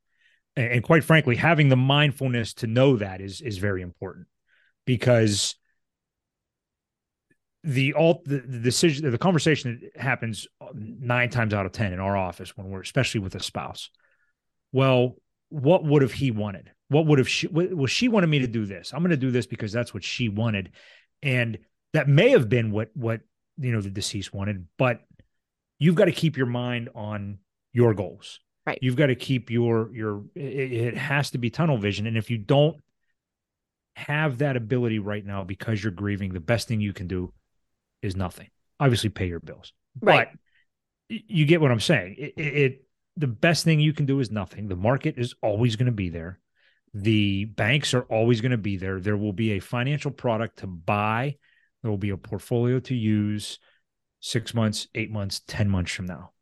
[0.56, 4.26] and quite frankly having the mindfulness to know that is is very important
[4.84, 5.54] because
[7.64, 11.92] the all the, the decision the conversation that happens uh, nine times out of ten
[11.92, 13.90] in our office when we're especially with a spouse
[14.72, 15.16] well
[15.48, 18.64] what would have he wanted what would have she well she wanted me to do
[18.66, 20.70] this i'm going to do this because that's what she wanted
[21.22, 21.58] and
[21.92, 23.20] that may have been what what
[23.58, 25.00] you know the deceased wanted but
[25.78, 27.38] you've got to keep your mind on
[27.72, 28.78] your goals Right.
[28.80, 32.30] You've got to keep your your it, it has to be tunnel vision and if
[32.30, 32.76] you don't
[33.96, 37.32] have that ability right now because you're grieving, the best thing you can do
[38.00, 38.48] is nothing.
[38.80, 39.72] Obviously pay your bills.
[40.00, 40.28] Right.
[41.08, 42.16] But you get what I'm saying.
[42.18, 42.84] It, it, it
[43.16, 44.68] the best thing you can do is nothing.
[44.68, 46.38] The market is always going to be there.
[46.94, 49.00] The banks are always going to be there.
[49.00, 51.36] There will be a financial product to buy.
[51.82, 53.58] There will be a portfolio to use
[54.20, 56.32] six months, eight months, 10 months from now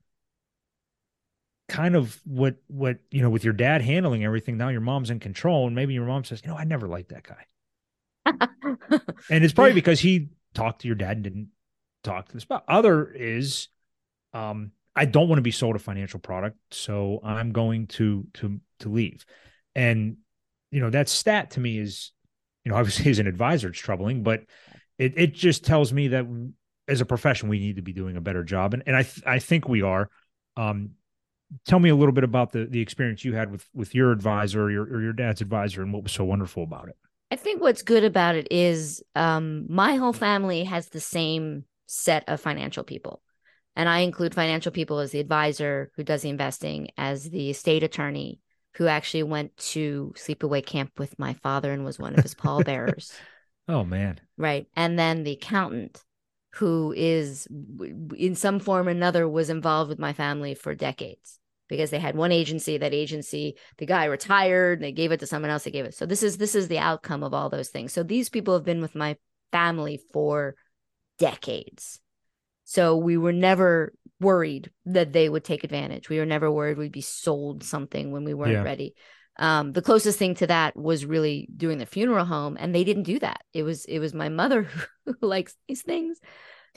[1.68, 4.56] kind of what what you know with your dad handling everything.
[4.56, 7.10] Now your mom's in control, and maybe your mom says, you know, I never liked
[7.10, 8.26] that guy,
[9.30, 11.48] and it's probably because he talked to your dad and didn't
[12.04, 12.62] talk to the spouse.
[12.68, 13.68] Other is,
[14.32, 18.60] um, I don't want to be sold a financial product, so I'm going to to
[18.80, 19.24] to leave,
[19.74, 20.18] and
[20.70, 22.12] you know that stat to me is,
[22.64, 24.44] you know, obviously as an advisor, it's troubling, but
[24.98, 26.26] it it just tells me that
[26.88, 29.27] as a profession we need to be doing a better job, and and I th-
[29.27, 30.11] I think we are.
[30.57, 30.90] Um,
[31.66, 34.64] tell me a little bit about the the experience you had with with your advisor
[34.64, 36.96] or your or your dad's advisor, and what was so wonderful about it.
[37.31, 42.24] I think what's good about it is um, my whole family has the same set
[42.29, 43.22] of financial people.
[43.77, 47.83] And I include financial people as the advisor who does the investing, as the estate
[47.83, 48.40] attorney
[48.74, 53.12] who actually went to sleepaway camp with my father and was one of his pallbearers.
[53.68, 54.66] Oh man, right?
[54.74, 56.03] And then the accountant
[56.54, 57.46] who is
[58.16, 62.16] in some form or another was involved with my family for decades because they had
[62.16, 65.84] one agency that agency the guy retired they gave it to someone else they gave
[65.84, 65.94] it.
[65.94, 67.92] So this is this is the outcome of all those things.
[67.92, 69.16] So these people have been with my
[69.52, 70.54] family for
[71.18, 72.00] decades.
[72.64, 76.08] So we were never worried that they would take advantage.
[76.08, 78.62] We were never worried we'd be sold something when we weren't Yeah.
[78.62, 78.94] ready
[79.38, 83.05] um, the closest thing to that was really doing the funeral home and they didn't
[83.05, 83.42] do that.
[83.53, 84.68] It was it was my mother
[85.07, 86.20] who likes these things.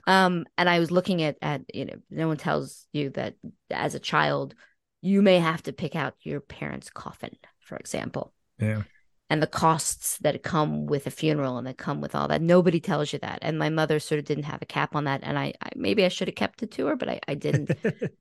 [0.08, 3.36] Um and i was looking at at you know no one tells you that
[3.69, 4.56] as a child
[5.02, 8.34] you may have to pick out your parents coffin for example.
[8.58, 8.84] Yeah,
[9.30, 12.80] and the costs that come with a funeral and that come with all that nobody
[12.80, 13.39] tells you that.
[13.41, 16.06] And my mother sort of didn't have a cap on that and i, I maybe
[16.06, 17.71] i should have kept it to her but i, I didn't.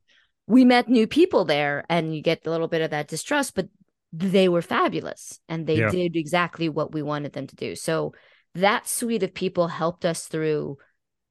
[0.47, 3.69] We met new people there and you get a little bit of that distrust but
[4.13, 5.91] they were fabulous and they Yeah.
[5.91, 8.13] did exactly what we wanted them to do so
[8.55, 10.79] that suite of people helped us through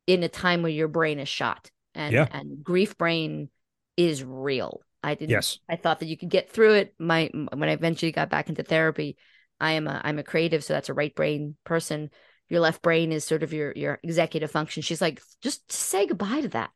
[0.07, 2.27] in a time where your brain is shot and Yeah.
[2.31, 3.49] and grief brain
[3.97, 6.93] is real i didn't yes, I thought that you could get through it.
[6.99, 9.15] My when I eventually got back into therapy,
[9.59, 12.09] I am a I'm a creative, so that's a right brain person.
[12.49, 14.83] Your left brain is sort of your your executive function.
[14.83, 16.71] She's like, just say goodbye to that.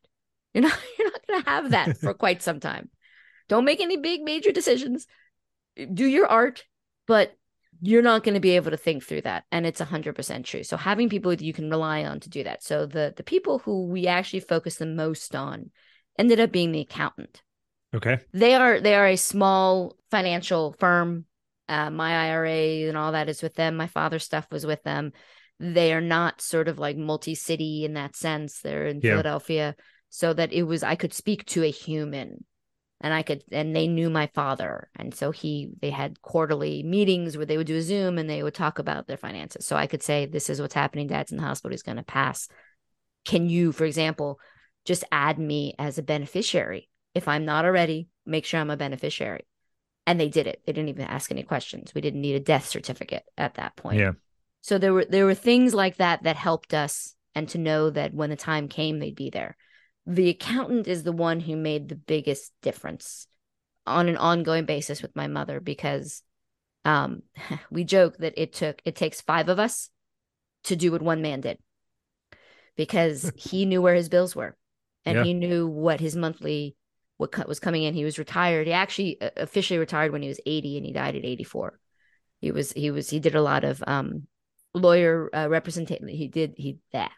[0.54, 2.88] You're not you're not gonna have that for quite some time.
[3.48, 5.06] Don't make any big major decisions.
[5.76, 6.64] Do your art,
[7.06, 7.36] but
[7.82, 10.76] you're not going to be able to think through that and it's 100% true so
[10.76, 13.88] having people that you can rely on to do that so the the people who
[13.88, 15.70] we actually focus the most on
[16.16, 17.42] ended up being the accountant
[17.94, 21.24] okay, they are they are a small financial firm.
[21.66, 23.76] Uh, my IRA and all that is with them.
[23.76, 25.12] My father's stuff was with them.
[25.58, 28.60] They are not sort of like multi-city in that sense.
[28.60, 29.12] They're in Yeah.
[29.12, 29.76] Philadelphia,
[30.10, 32.44] so that it was I could speak to a human,
[33.04, 37.36] and I could and they knew my father, and so he they had quarterly meetings
[37.36, 39.64] where they would do a Zoom and they would talk about their finances.
[39.64, 41.06] So I could say, "This is what's happening.
[41.06, 41.72] Dad's in the hospital.
[41.72, 42.48] He's going to pass.
[43.24, 44.40] Can you, for example,
[44.84, 49.46] just add me as a beneficiary?" if I'm not already, make sure I'm a beneficiary.
[50.06, 50.62] And they did it.
[50.66, 51.94] They didn't even ask any questions.
[51.94, 54.00] We didn't need a death certificate at that point.
[54.00, 54.12] yeah,
[54.60, 58.12] So there were there were things like that that helped us and to know that
[58.12, 59.56] when the time came they'd be there.
[60.06, 63.26] The accountant is the one who made the biggest difference
[63.86, 66.22] on an ongoing basis with my mother because
[66.84, 67.22] um
[67.70, 69.90] we joke that it took it takes 5 of us
[70.64, 71.58] to do what one man did.
[72.76, 74.56] Because he knew where his bills were
[75.04, 75.24] and Yeah.
[75.24, 76.76] he knew what his monthly
[77.16, 77.94] what was coming in.
[77.94, 78.66] He was retired.
[78.66, 81.78] He actually uh, officially retired when he was 80 and he died at 84.
[82.40, 84.26] He was he was he did a lot of um
[84.74, 86.08] lawyer uh, representation.
[86.08, 87.08] He did he yeah.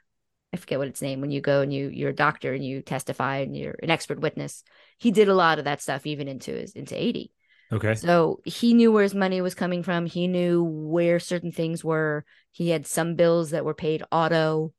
[0.57, 2.83] I forget what its name when you go and you you're a doctor and you
[2.83, 4.63] testify and you're an expert witness.
[4.99, 7.31] He did a lot of that stuff even into his into 80.
[7.73, 10.07] okay, So he knew where his money was coming from.
[10.07, 12.25] He knew where certain things were.
[12.53, 14.73] He had some bills that were paid auto.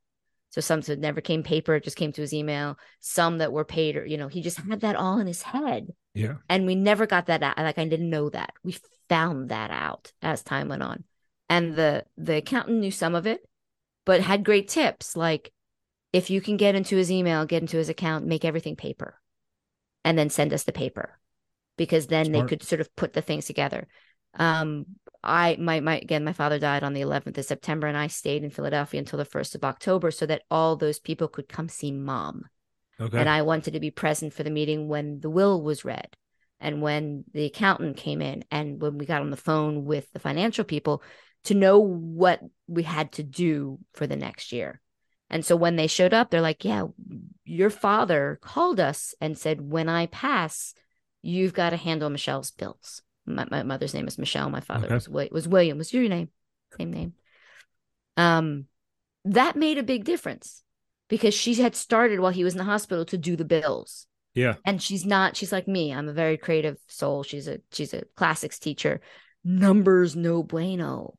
[0.50, 2.78] So some that never came paper, it just came to his email.
[3.00, 5.88] Some that were paid, or you know, he just had that all in his head.
[6.14, 7.58] yeah, And we never got that out.
[7.58, 8.54] Like I didn't know that.
[8.64, 8.76] We
[9.08, 11.04] found that out as time went on.
[11.50, 13.40] And the the accountant knew some of it,
[14.04, 15.52] but had great tips like
[16.12, 19.20] if you can get into his email, get into his account, make everything paper,
[20.04, 21.18] and then send us the paper.
[21.76, 23.86] Because then they could sort of put the things together.
[24.34, 24.86] Um,
[25.22, 28.42] I my my again, my father died on the 11th of September, and I stayed
[28.42, 31.92] in Philadelphia until the 1st of October, so that all those people could come see
[31.92, 32.44] mom.
[33.00, 33.18] Okay.
[33.18, 36.16] And I wanted to be present for the meeting when the will was read,
[36.58, 40.18] and when the accountant came in, and when we got on the phone with the
[40.18, 41.02] financial people
[41.44, 44.80] to know what we had to do for the next year.
[45.30, 46.86] And so when they showed up, they're like, "Yeah,
[47.44, 50.74] your father called us and said when I pass,
[51.22, 54.48] you've got to handle Michelle's bills." My, my mother's name is Michelle.
[54.48, 54.94] My father Okay.
[55.10, 55.76] was, was William.
[55.78, 56.30] Was your name?
[56.78, 57.12] Same name.
[58.16, 58.66] Um,
[59.24, 60.62] that made a big difference
[61.08, 64.54] because she had started while he was in the hospital to do the bills yeah.
[64.64, 68.02] and she's not she's like me i'm a very creative soul she's a she's a
[68.14, 69.00] classics teacher
[69.44, 71.14] numbers no bueno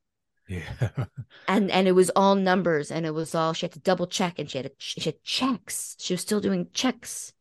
[0.49, 0.89] Yeah.
[1.47, 4.39] and and it was all numbers and it was all she had to double check
[4.39, 5.95] and she had to, she had checks.
[5.99, 7.33] She was still doing checks.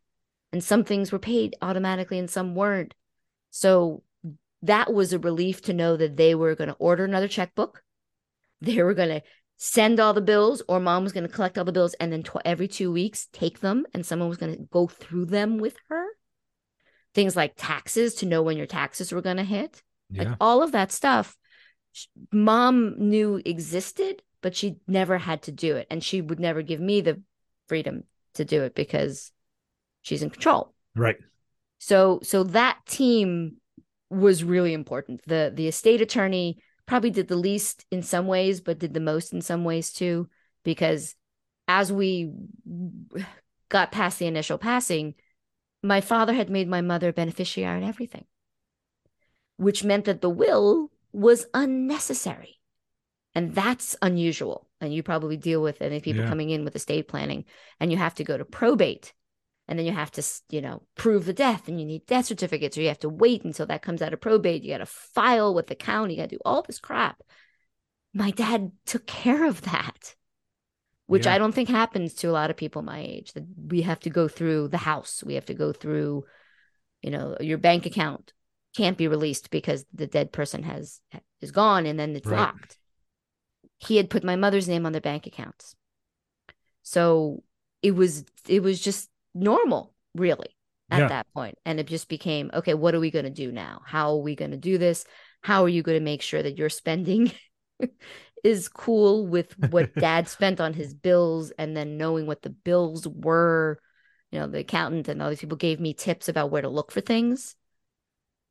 [0.52, 2.94] And some things were paid automatically and some weren't.
[3.50, 4.02] So
[4.62, 7.82] that was a relief to know that they were going to order another checkbook.
[8.60, 9.22] They were going to
[9.56, 12.22] send all the bills or mom was going to collect all the bills and then
[12.22, 15.76] tw- every two weeks take them and someone was going to go through them with
[15.88, 16.06] her.
[17.14, 20.24] Things like taxes to know when your taxes were going to hit yeah.
[20.24, 21.36] like all of that stuff
[22.32, 25.86] mom knew existed but she never had to do it.
[25.90, 27.20] And she would never give me the
[27.66, 29.32] freedom to do it because
[30.02, 30.74] she's in control.
[30.94, 31.16] Right.
[31.78, 33.56] so so that team
[34.10, 35.20] was really important.
[35.26, 39.32] The the estate attorney probably did the least in some ways but did the most
[39.32, 40.28] in some ways too
[40.64, 41.14] because
[41.66, 42.32] as we
[43.68, 45.14] got past the initial passing
[45.82, 48.24] my father had made my mother beneficiary in everything
[49.58, 52.54] which meant that the will was unnecessary.
[53.34, 54.68] And that's unusual.
[54.80, 56.28] And you probably deal with any people Yeah.
[56.28, 57.44] coming in with estate planning
[57.80, 59.12] and you have to go to probate
[59.66, 62.76] and then you have to you know prove the death and you need death certificates
[62.78, 64.62] or you have to wait until that comes out of probate.
[64.62, 66.14] You got to file with the county.
[66.14, 67.20] You got to do all this crap.
[68.14, 70.14] My dad took care of that
[71.06, 71.34] which Yeah.
[71.34, 73.32] i don't think happens to a lot of people my age.
[73.32, 75.24] That we have to go through the house.
[75.24, 76.24] We have to go through
[77.02, 78.32] you know your bank account
[78.76, 81.00] can't be released because the dead person has
[81.40, 82.38] is gone and then it's Right.
[82.38, 82.78] locked.
[83.78, 85.74] He had put my mother's name on their bank accounts.
[86.82, 87.42] So
[87.82, 90.48] it was it was just normal really
[90.90, 91.08] at Yeah.
[91.08, 91.58] that point.
[91.64, 93.82] And it just became okay what are we going to do now?
[93.84, 95.04] How are we going to do this?
[95.42, 97.32] How are you going to make sure that your spending
[98.44, 103.06] is cool with what dad spent on his bills and then knowing what the bills
[103.06, 103.78] were?
[104.30, 106.92] You know the accountant and all these people gave me tips about where to look
[106.92, 107.54] for things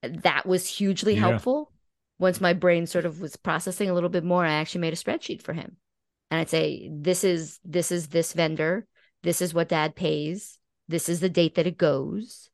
[0.04, 1.22] that was hugely Yeah.
[1.22, 1.72] helpful.
[2.20, 4.98] Once my brain sort of was processing a little bit more i actually made a
[4.98, 5.78] spreadsheet for him.
[6.32, 8.88] And i'd say this is this is this vendor.
[9.24, 10.60] This is what dad pays.
[10.88, 12.50] This is the date that it goes.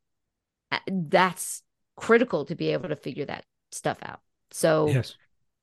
[0.88, 1.62] That's
[1.96, 4.22] critical to be able to figure that stuff out.
[4.52, 5.16] So Yes.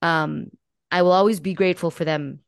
[0.02, 0.46] um
[0.90, 2.40] i will always be grateful for them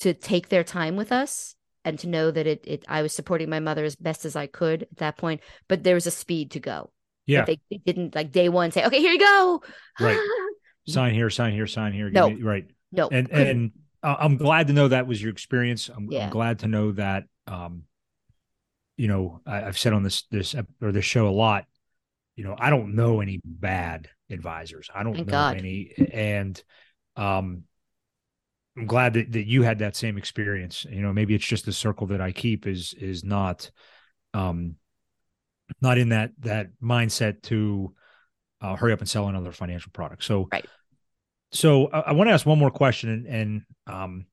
[0.00, 1.54] to take their time with us
[1.84, 4.46] and to know that it, it i was supporting my mother as best as i
[4.46, 6.90] could at that point but there was a speed to go
[7.26, 7.44] Yeah.
[7.44, 9.62] They, they didn't like day one say okay here you go
[10.00, 10.18] Right.
[10.86, 12.10] Sign here, sign here, sign here.
[12.10, 12.28] No.
[12.28, 12.66] me- right.
[12.92, 13.72] no And and
[14.02, 15.88] I'm glad to know that was your experience.
[15.88, 16.24] I'm, Yeah.
[16.26, 17.24] I'm glad to know that.
[17.46, 17.84] Um,
[18.98, 21.64] you know, I, I've said on this this or this show a lot.
[22.36, 24.90] You know, I don't know any bad advisors.
[24.94, 25.56] I don't Thank know God.
[25.56, 26.62] any, and
[27.16, 27.62] um,
[28.76, 30.84] I'm glad that that you had that same experience.
[30.84, 33.70] You know, maybe it's just the circle that I keep is is not,
[34.34, 34.74] um,
[35.80, 37.94] not in that that mindset to
[38.60, 40.24] uh, hurry up and sell another financial product.
[40.24, 40.66] So, Right.
[41.52, 44.26] So I, I want to ask one more question, and, and um,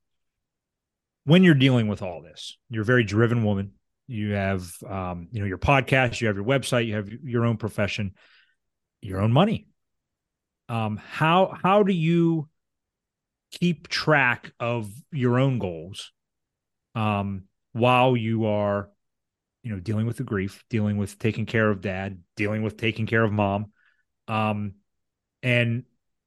[1.25, 3.73] when you're dealing with all this, you're a very driven woman.
[4.07, 7.57] You have, um, you know, your podcast, you have your website, you have your own
[7.57, 8.15] profession,
[9.01, 9.67] your own money.
[10.67, 12.49] Um, how how do you
[13.51, 16.11] keep track of your own goals,
[16.95, 18.89] um, while you are,
[19.63, 23.05] you know, dealing with the grief, dealing with taking care of dad, dealing with taking
[23.05, 23.71] care of mom,
[24.27, 24.75] um,
[25.43, 25.83] and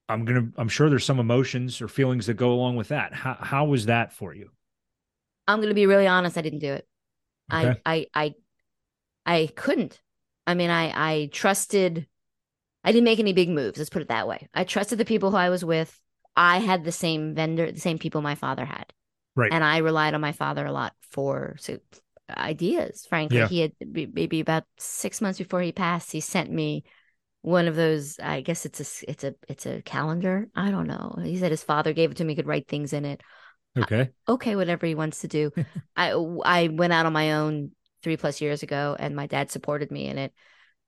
[0.09, 3.15] I'm gonna, I'm sure there's some emotions or feelings that go along with that.
[3.15, 4.51] How how was that for you?
[5.47, 6.87] i'm going to be really honest i didn't do it
[7.53, 7.79] Okay.
[7.85, 8.35] I, I i
[9.27, 10.01] i couldn't
[10.47, 12.07] i mean i i trusted
[12.85, 15.31] i didn't make any big moves let's put it that way i trusted the people
[15.33, 16.01] who i was with
[16.37, 18.93] i had the same vendor the same people my father had
[19.37, 19.51] Right.
[19.53, 21.79] and i relied on my father a lot for so,
[22.31, 23.49] ideas frankly Yeah.
[23.49, 26.85] he had maybe about six months before he passed he sent me
[27.43, 31.17] one of those i guess it's a it's a it's a calendar i don't know
[31.23, 33.23] he said his father gave it to me he could write things in it
[33.77, 34.11] Okay.
[34.29, 35.53] okay, whatever he wants to do.
[35.97, 36.13] I
[36.45, 37.73] I went out on my own
[38.03, 40.33] three plus years ago, and my dad supported me in it.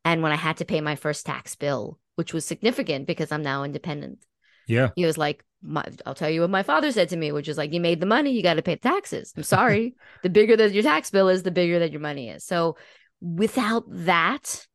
[0.05, 3.43] And when I had to pay my first tax bill, which was significant because I'm
[3.43, 4.21] now independent,
[4.67, 4.91] Yeah.
[4.97, 7.59] He was like, my, I'll tell you what my father said to me, which is
[7.59, 9.33] like, you made the money, you got to pay the taxes.
[9.37, 9.95] I'm sorry.
[10.23, 12.45] the bigger that your tax bill is, the bigger that your money is.
[12.45, 12.77] So
[13.21, 14.67] without that,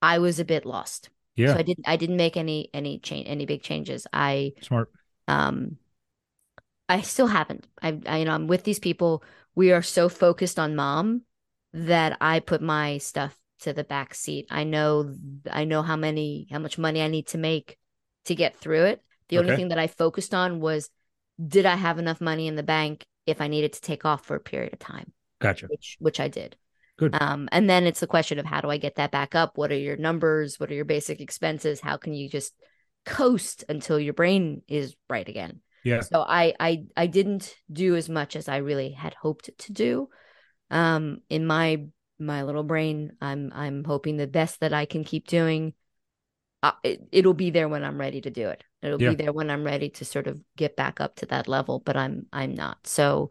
[0.00, 1.10] I was a bit lost.
[1.36, 1.54] Yeah.
[1.54, 4.06] So I didn't I didn't make any any change any big changes.
[4.12, 4.90] I Smart.
[5.26, 5.78] um
[6.88, 7.66] I still haven't.
[7.82, 9.22] I, I you know I'm with these people.
[9.54, 11.22] We are so focused on mom
[11.72, 14.46] that I put my stuff to the back seat.
[14.50, 15.14] I know
[15.50, 17.78] I know how many how much money I need to make
[18.26, 19.02] to get through it.
[19.28, 20.90] The only thing that I focused on was
[21.44, 24.36] did I have enough money in the bank if I needed to take off for
[24.36, 25.66] a period of time, Gotcha.
[25.66, 26.56] which which I did.
[26.96, 27.16] Good.
[27.20, 29.58] Um, and then it's the question of how do I get that back up?
[29.58, 30.60] What are your numbers?
[30.60, 31.80] What are your basic expenses?
[31.80, 32.54] How can you just
[33.04, 35.60] coast until your brain is right again?
[35.84, 36.00] Yeah.
[36.00, 40.08] So I I I didn't do as much as I really had hoped to do.
[40.70, 41.86] Um, in my
[42.18, 45.74] my little brain, I'm I'm hoping the best that I can keep doing.
[46.64, 48.64] Uh, it, it'll be there when I'm ready to do it.
[48.80, 49.10] It'll Yeah.
[49.10, 51.78] be there when I'm ready to sort of get back up to that level.
[51.78, 52.86] But I'm I'm not.
[52.86, 53.28] So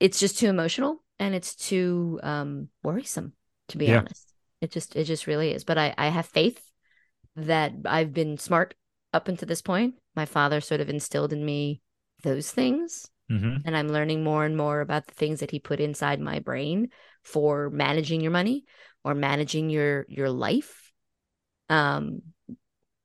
[0.00, 3.34] it's just too emotional and it's too um worrisome
[3.68, 3.98] to be Yeah.
[3.98, 4.32] honest.
[4.62, 5.64] It just it just really is.
[5.64, 6.70] But I I have faith
[7.36, 8.74] that I've been smart
[9.12, 9.96] up until this point.
[10.14, 11.82] My father sort of instilled in me
[12.22, 15.80] those things hmm and I'm learning more and more about the things that he put
[15.80, 16.88] inside my brain
[17.24, 18.64] for managing your money
[19.04, 20.85] or managing your your life
[21.68, 22.22] um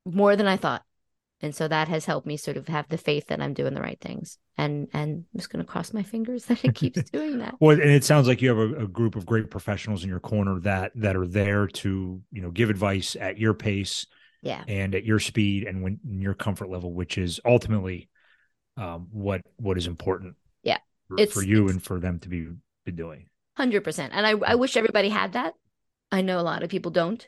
[0.06, 0.84] more than I thought.
[1.44, 3.82] And so that has helped me sort of have the faith that I'm doing the
[3.82, 4.38] right things.
[4.58, 7.56] And and I'm just going to cross my fingers that it keeps doing that.
[7.60, 10.20] Well, and it sounds like you have a, a group of great professionals in your
[10.20, 14.06] corner that that are there to you know give advice at your pace
[14.44, 14.64] Yeah.
[14.68, 18.10] and at your speed and when your comfort level, which is ultimately
[18.78, 20.36] um, what what is important.
[20.64, 20.78] Yeah.
[21.08, 22.48] for, It's- for you and for them to be,
[22.86, 23.28] be doing.
[23.58, 24.14] Hundred percent.
[24.16, 25.54] And I, I wish everybody had that.
[26.12, 27.28] I know a lot of people don't.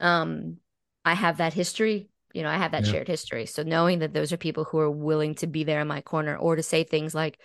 [0.00, 0.58] Um,
[1.04, 2.08] I have that history.
[2.32, 2.92] You know, I have that Yeah.
[2.92, 3.46] shared history.
[3.46, 6.36] So knowing that those are people who are willing to be there in my corner
[6.36, 7.38] or to say things like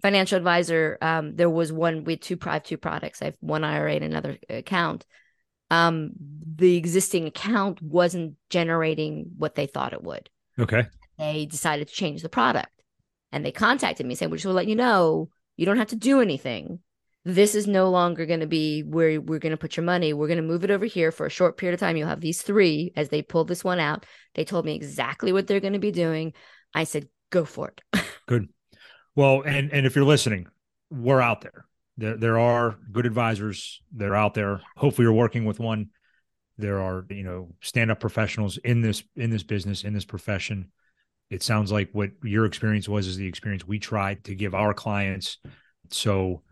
[0.00, 3.20] financial advisor, um, there was one with two have two products.
[3.20, 5.04] I have one IRA and another account.
[5.70, 6.12] Um,
[6.56, 10.28] the existing account wasn't generating what they thought it would
[10.58, 10.86] Okay.
[11.18, 12.72] they decided to change the product
[13.32, 15.96] and they contacted me saying we just will let you know you don't have to
[15.96, 16.80] do anything
[17.24, 20.26] this is no longer going to be where we're going to put your money we're
[20.26, 22.42] going to move it over here for a short period of time you'll have these
[22.42, 25.78] three as they pulled this one out they told me exactly what they're going to
[25.78, 26.32] be doing
[26.74, 28.00] i said go for it
[28.30, 28.48] Good.
[29.16, 30.46] Well, and and if you're listening,
[30.88, 31.66] we're out there.
[31.98, 33.82] There there are good advisors.
[33.90, 34.60] They're out there.
[34.76, 35.88] Hopefully, you're working with one.
[36.58, 40.70] There are you know stand up professionals in this in this business in this profession.
[41.28, 44.74] It sounds like what your experience was is the experience we tried to give our
[44.74, 45.38] clients.
[45.90, 46.42] So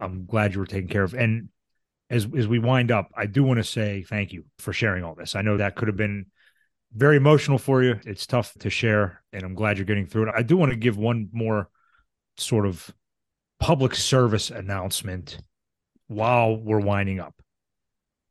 [0.00, 1.14] I'm glad you were taken care of.
[1.14, 1.48] And
[2.10, 5.14] as as we wind up, I do want to say thank you for sharing all
[5.14, 5.34] this.
[5.34, 6.26] I know that could have been
[6.94, 7.98] very emotional for you.
[8.04, 10.34] It's tough to share, and I'm glad you're getting through it.
[10.36, 11.68] I do want to give one more
[12.36, 12.94] sort of
[13.58, 15.38] public service announcement
[16.06, 17.34] while we're winding up.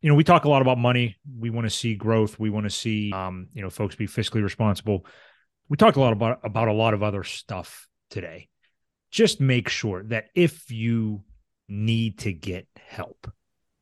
[0.01, 1.18] You know, we talk a lot about money.
[1.38, 2.39] We want to see growth.
[2.39, 5.06] We want to see, um, you know, folks be fiscally responsible.
[5.68, 8.49] We talked a lot about about a lot of other stuff today.
[9.12, 11.24] Just make sure that if you
[11.68, 13.32] need to get help,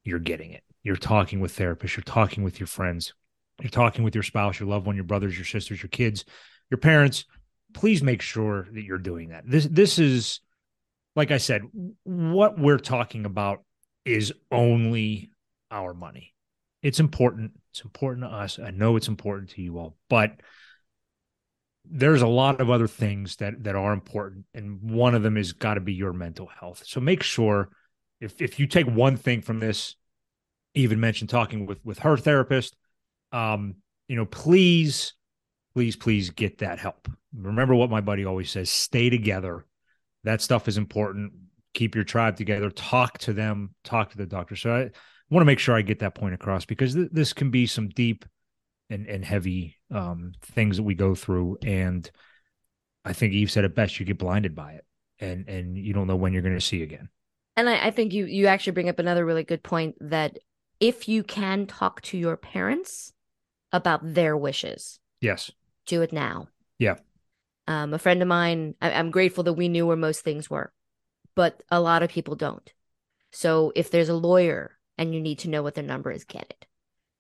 [0.03, 0.63] you're getting it.
[0.84, 1.95] You're talking with therapists.
[1.95, 3.13] You're talking with your friends.
[3.61, 6.25] You're talking with your spouse, your loved one, your brothers, your sisters, your kids,
[6.69, 7.25] your parents.
[7.73, 9.43] Please make sure that you're doing that.
[9.47, 10.41] This this is
[11.15, 11.61] like I said,
[12.03, 13.63] what we're talking about
[14.05, 15.29] is only
[15.69, 16.34] our money.
[16.81, 17.51] It's important.
[17.71, 18.59] It's important to us.
[18.59, 20.31] I know it's important to you all, but
[21.86, 25.53] there's a lot of other things that that are important, and one of them is
[25.53, 26.84] got to be your mental health.
[26.86, 27.69] So make sure
[28.21, 29.95] if if you take one thing from this,
[30.75, 32.75] even mention talking with with her therapist,
[33.31, 33.75] um,
[34.07, 35.13] you know, please,
[35.75, 37.09] please, please get that help.
[37.36, 39.65] Remember what my buddy always says: stay together.
[40.23, 41.34] That stuff is important.
[41.73, 42.69] Keep your tribe together.
[42.69, 43.75] Talk to them.
[43.84, 44.55] Talk to the doctor.
[44.55, 44.89] So I
[45.29, 47.89] want to make sure I get that point across because th- this can be some
[47.89, 48.23] deep
[48.93, 51.57] and and heavy um, things that we go through.
[51.63, 52.09] And
[53.03, 54.85] I think Eve said it best: you get blinded by it,
[55.19, 57.09] and and you don't know when you're going to see again.
[57.57, 60.37] and I, I think you you actually bring up another really good point that
[60.79, 63.13] if you can talk to your parents
[63.71, 65.51] about their wishes Yes.
[65.85, 66.47] do it now.
[66.79, 66.95] Yeah.
[67.67, 70.73] Um, a friend of mine, I- I'm grateful that we knew where most things were,
[71.35, 72.73] but a lot of people don't.
[73.31, 76.47] So if there's a lawyer and you need to know what their number is, get
[76.49, 76.65] it.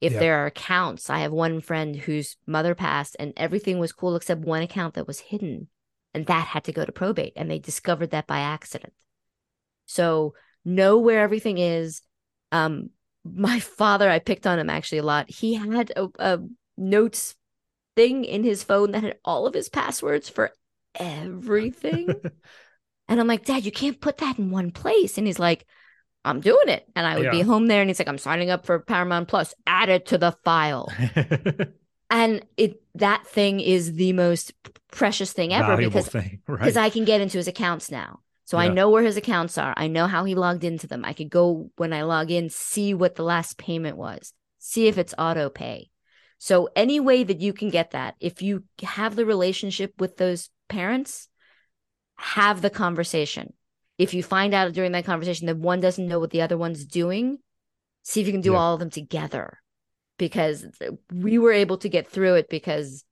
[0.03, 0.19] If Yeah.
[0.19, 4.41] there are accounts, I have one friend whose mother passed and everything was cool except
[4.41, 5.69] one account that was hidden,
[6.13, 8.91] and that had to go to probate, and they discovered that by accident.
[9.85, 10.33] So
[10.65, 12.01] know where everything is.
[12.51, 12.89] Um,
[13.23, 15.29] my father, I picked on him actually a lot.
[15.29, 16.39] He had a, a
[16.75, 17.35] notes
[17.95, 20.51] thing in his phone that had all of his passwords for
[20.95, 22.09] everything.
[23.07, 25.17] and I'm like, Dad, you can't put that in one place.
[25.17, 25.65] And he's like,
[26.25, 26.87] I'm doing it.
[26.95, 29.53] And I would be home there and he's like, I'm signing up for Paramount Plus.
[29.67, 30.91] Add it to the file.
[32.09, 34.53] and it that thing is the most
[34.91, 36.59] precious thing ever Valuable because thing, right?
[36.59, 38.19] because I can get into his accounts now.
[38.45, 39.73] So I know where his accounts are.
[39.75, 41.05] I know how he logged into them.
[41.05, 44.97] I could go when I log in, see what the last payment was, see if
[44.97, 45.89] it's auto pay.
[46.37, 50.49] So any way that you can get that, if you have the relationship with those
[50.67, 51.29] parents,
[52.17, 53.53] have the conversation.
[53.97, 56.85] If you find out during that conversation that one doesn't know what the other one's
[56.85, 57.37] doing,
[58.03, 58.57] see if you can do Yeah.
[58.57, 59.59] all of them together.
[60.17, 60.65] Because
[61.11, 63.03] we were able to get through it because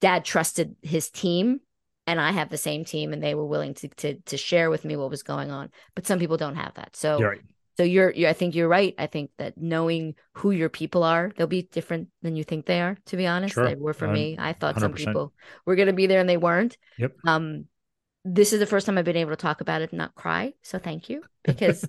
[0.00, 1.60] dad trusted his team
[2.06, 4.84] and I have the same team and they were willing to to to share with
[4.84, 5.70] me what was going on.
[5.94, 6.96] But some people don't have that.
[6.96, 7.40] So You're right.
[7.76, 8.94] so you're, you're I think you're right.
[8.98, 12.80] I think that knowing who your people are, they'll be different than you think they
[12.80, 13.54] are, to be honest.
[13.54, 13.66] Sure.
[13.66, 14.36] They were for me.
[14.38, 14.96] I thought some 100%.
[14.96, 15.32] people
[15.66, 16.76] were gonna be there and they weren't.
[16.98, 17.12] Yep.
[17.26, 17.66] Um
[18.24, 20.54] this is the first time I've been able to talk about it and not cry.
[20.62, 21.22] So thank you.
[21.44, 21.84] Because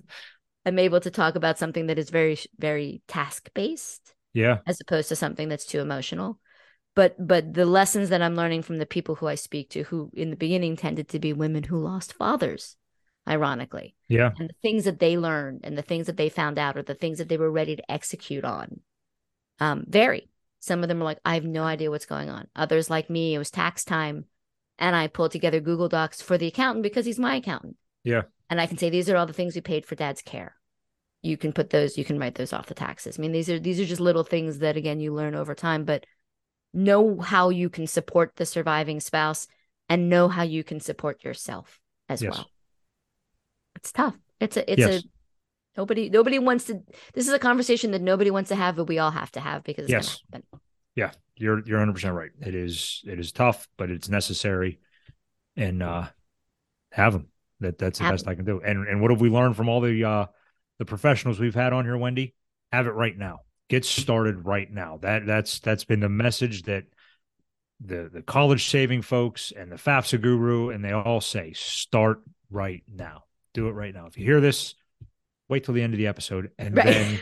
[0.66, 4.58] I'm able to talk about something that is very very task based Yeah.
[4.66, 6.38] as opposed to something that's too emotional
[6.96, 10.10] but but the lessons that i'm learning from the people who i speak to who
[10.14, 12.76] in the beginning tended to be women who lost fathers
[13.28, 14.30] ironically Yeah.
[14.38, 16.94] and the things that they learned and the things that they found out or the
[16.94, 18.80] things that they were ready to execute on
[19.60, 20.28] um vary
[20.60, 23.34] some of them are like i have no idea what's going on others like me
[23.34, 24.24] it was tax time
[24.78, 28.22] and i pulled together google docs for the accountant because he's my accountant Yeah.
[28.50, 30.56] and i can say these are all the things we paid for dad's care
[31.22, 33.58] you can put those you can write those off the taxes i mean these are
[33.58, 36.04] these are just little things that again you learn over time but
[36.72, 39.46] know how you can support the surviving spouse
[39.88, 42.32] and know how you can support yourself as Yes.
[42.32, 42.50] well
[43.76, 45.02] it's tough it's a it's Yes.
[45.02, 45.08] a
[45.76, 46.82] nobody nobody wants to
[47.14, 49.62] this is a conversation that nobody wants to have but we all have to have
[49.64, 50.06] because it's Yes.
[50.32, 50.60] gonna happen
[50.94, 51.10] Yeah.
[51.36, 52.30] You're you're 100 percent right.
[52.40, 54.78] It is it is tough, but it's necessary,
[55.56, 56.06] and uh
[56.92, 57.28] have them.
[57.60, 58.60] That that's the Have best I can do.
[58.60, 60.26] And and what have we learned from all the uh
[60.78, 62.34] the professionals we've had on here, Wendy?
[62.72, 63.40] Have it right now.
[63.68, 64.98] Get started right now.
[65.02, 66.84] That that's that's been the message that
[67.80, 72.82] the the college saving folks and the FAFSA guru and they all say start right
[72.92, 73.24] now.
[73.52, 74.06] Do it right now.
[74.06, 74.74] If you hear this,
[75.48, 76.86] wait till the end of the episode and Right.
[76.86, 77.20] then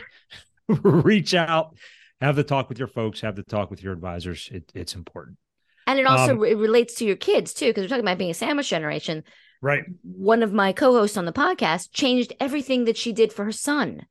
[0.83, 1.75] reach out,
[2.23, 4.49] have the talk with your folks, have the talk with your advisors.
[4.51, 5.37] It, it's important.
[5.85, 8.31] and it also Um, re- relates to your kids too because we're talking about being
[8.31, 9.23] a sandwich generation
[9.61, 9.83] Right.
[10.03, 14.05] one of my co-hosts on the podcast changed everything that she did for her son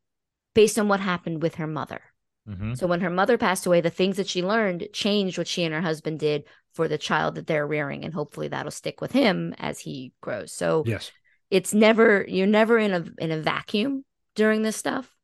[0.54, 2.00] based on what happened with her mother
[2.46, 5.64] hmm So when her mother passed away, the things that she learned changed what she
[5.64, 6.44] and her husband did
[6.74, 10.52] for the child that they're rearing, and hopefully that'll stick with him as he grows.
[10.52, 11.12] So Yes.
[11.50, 14.04] it's never you're never in a in a vacuum
[14.34, 15.14] during this stuff,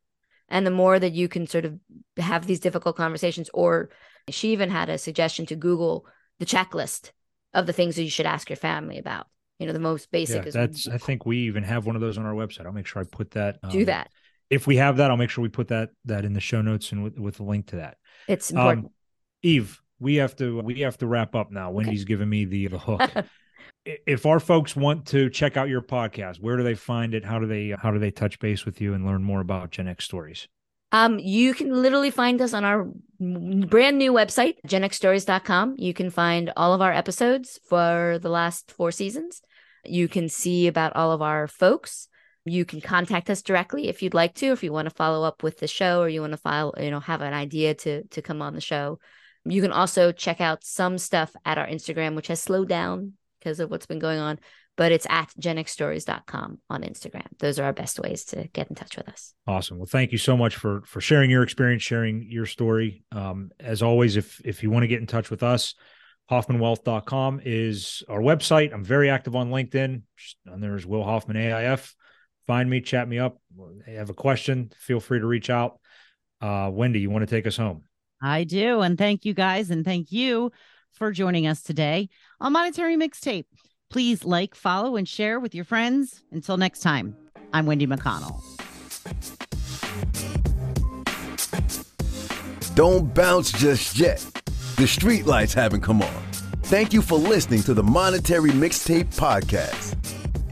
[0.48, 1.78] and the more that you can sort of
[2.16, 3.90] have these difficult conversations, or
[4.30, 6.06] she even had a suggestion to Google
[6.38, 7.12] the checklist
[7.54, 9.26] of the things that you should ask your family about.
[9.58, 10.88] You know, the most basic Yeah, is that's.
[10.88, 12.66] I think we even have one of those on our website.
[12.66, 13.58] I'll make sure I put that.
[13.70, 14.10] do um, that.
[14.50, 16.92] If we have that, I'll make sure we put that that in the show notes
[16.92, 17.96] and with, with a link to that.
[18.28, 18.86] It's important.
[18.86, 18.92] Um,
[19.42, 21.70] Eve, we have to we have to wrap up now.
[21.70, 23.02] Wendy's giving me the the hook.
[24.06, 27.24] If our folks want to check out your podcast, where do they find it?
[27.24, 29.88] How do they how do they touch base with you and learn more about Gen
[29.88, 30.46] X stories?
[30.92, 32.88] Um, you can literally find us on our
[33.20, 35.74] brand new website, genxstories.com.
[35.78, 39.42] You can find all of our episodes for the last four seasons.
[39.84, 42.08] You can see about all of our folks.
[42.44, 45.42] You can contact us directly if you'd like to, if you want to follow up
[45.42, 48.22] with the show or you want to file, you know, have an idea to to
[48.22, 48.98] come on the show.
[49.44, 53.14] You can also check out some stuff at our Instagram, which has slowed down
[53.48, 54.38] because of what's been going on,
[54.76, 57.26] but it's at genxstories.com on Instagram.
[57.38, 59.32] Those are our best ways to get in touch with us.
[59.46, 59.78] Awesome.
[59.78, 63.04] Well, thank you so much for for sharing your experience, sharing your story.
[63.10, 65.74] Um, as always, if if you want to get in touch with us,
[66.30, 68.74] hoffmanwealth.com is our website.
[68.74, 70.02] I'm very active on LinkedIn.
[70.16, 71.94] Just on there is Will Hoffman AIF.
[72.46, 73.40] Find me, chat me up.
[73.80, 75.80] If you have a question, feel free to reach out.
[76.40, 77.84] Uh, Wendy, you want to take us home?
[78.22, 78.80] I do.
[78.80, 79.70] And thank you guys.
[79.70, 80.50] And thank you
[80.92, 82.08] for joining us today
[82.40, 83.44] on Monetary Mixtape.
[83.90, 86.22] Please like, follow, and share with your friends.
[86.30, 87.16] Until next time,
[87.52, 88.42] I'm Wendy McConnell.
[92.74, 94.24] Don't bounce just yet.
[94.76, 96.22] The street lights haven't come on.
[96.64, 99.96] Thank you for listening to the Monetary Mixtape Podcast.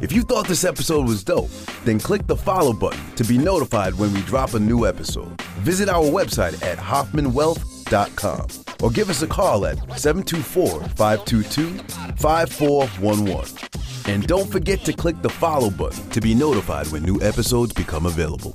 [0.02, 1.50] If you thought this episode was dope,
[1.84, 5.40] then click the follow button to be notified when we drop a new episode.
[5.60, 11.78] Visit our website at hoffmanwealth.com or give us a call at 724 522
[12.16, 13.68] 5411.
[14.06, 18.06] And don't forget to click the follow button to be notified when new episodes become
[18.06, 18.54] available.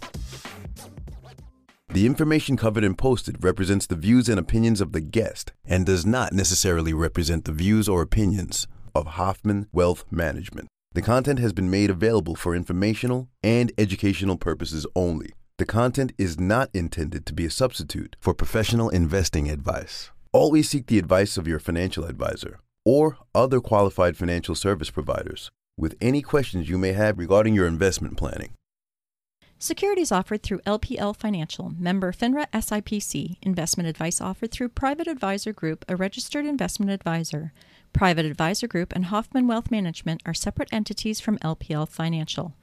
[1.89, 6.05] The information covered and posted represents the views and opinions of the guest and does
[6.05, 8.65] not necessarily represent the views or opinions
[8.95, 10.69] of Hoffman Wealth Management.
[10.93, 15.31] The content has been made available for informational and educational purposes only.
[15.61, 20.09] The content is not intended to be a substitute for professional investing advice.
[20.33, 25.95] Always seek the advice of your financial advisor or other qualified financial service providers with
[26.01, 28.53] any questions you may have regarding your investment planning.
[29.59, 33.37] Securities offered through LPL Financial, member FINRA SIPC.
[33.43, 37.53] Investment advice offered through Private Advisor Group, a registered investment advisor.
[37.93, 42.55] Private Advisor Group and Hoffman Wealth Management are separate entities from LPL Financial.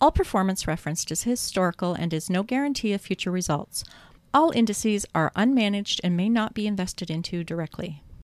[0.00, 3.84] All performance referenced is historical and is no guarantee of future results.
[4.32, 8.02] All indices are unmanaged and may not be invested into directly.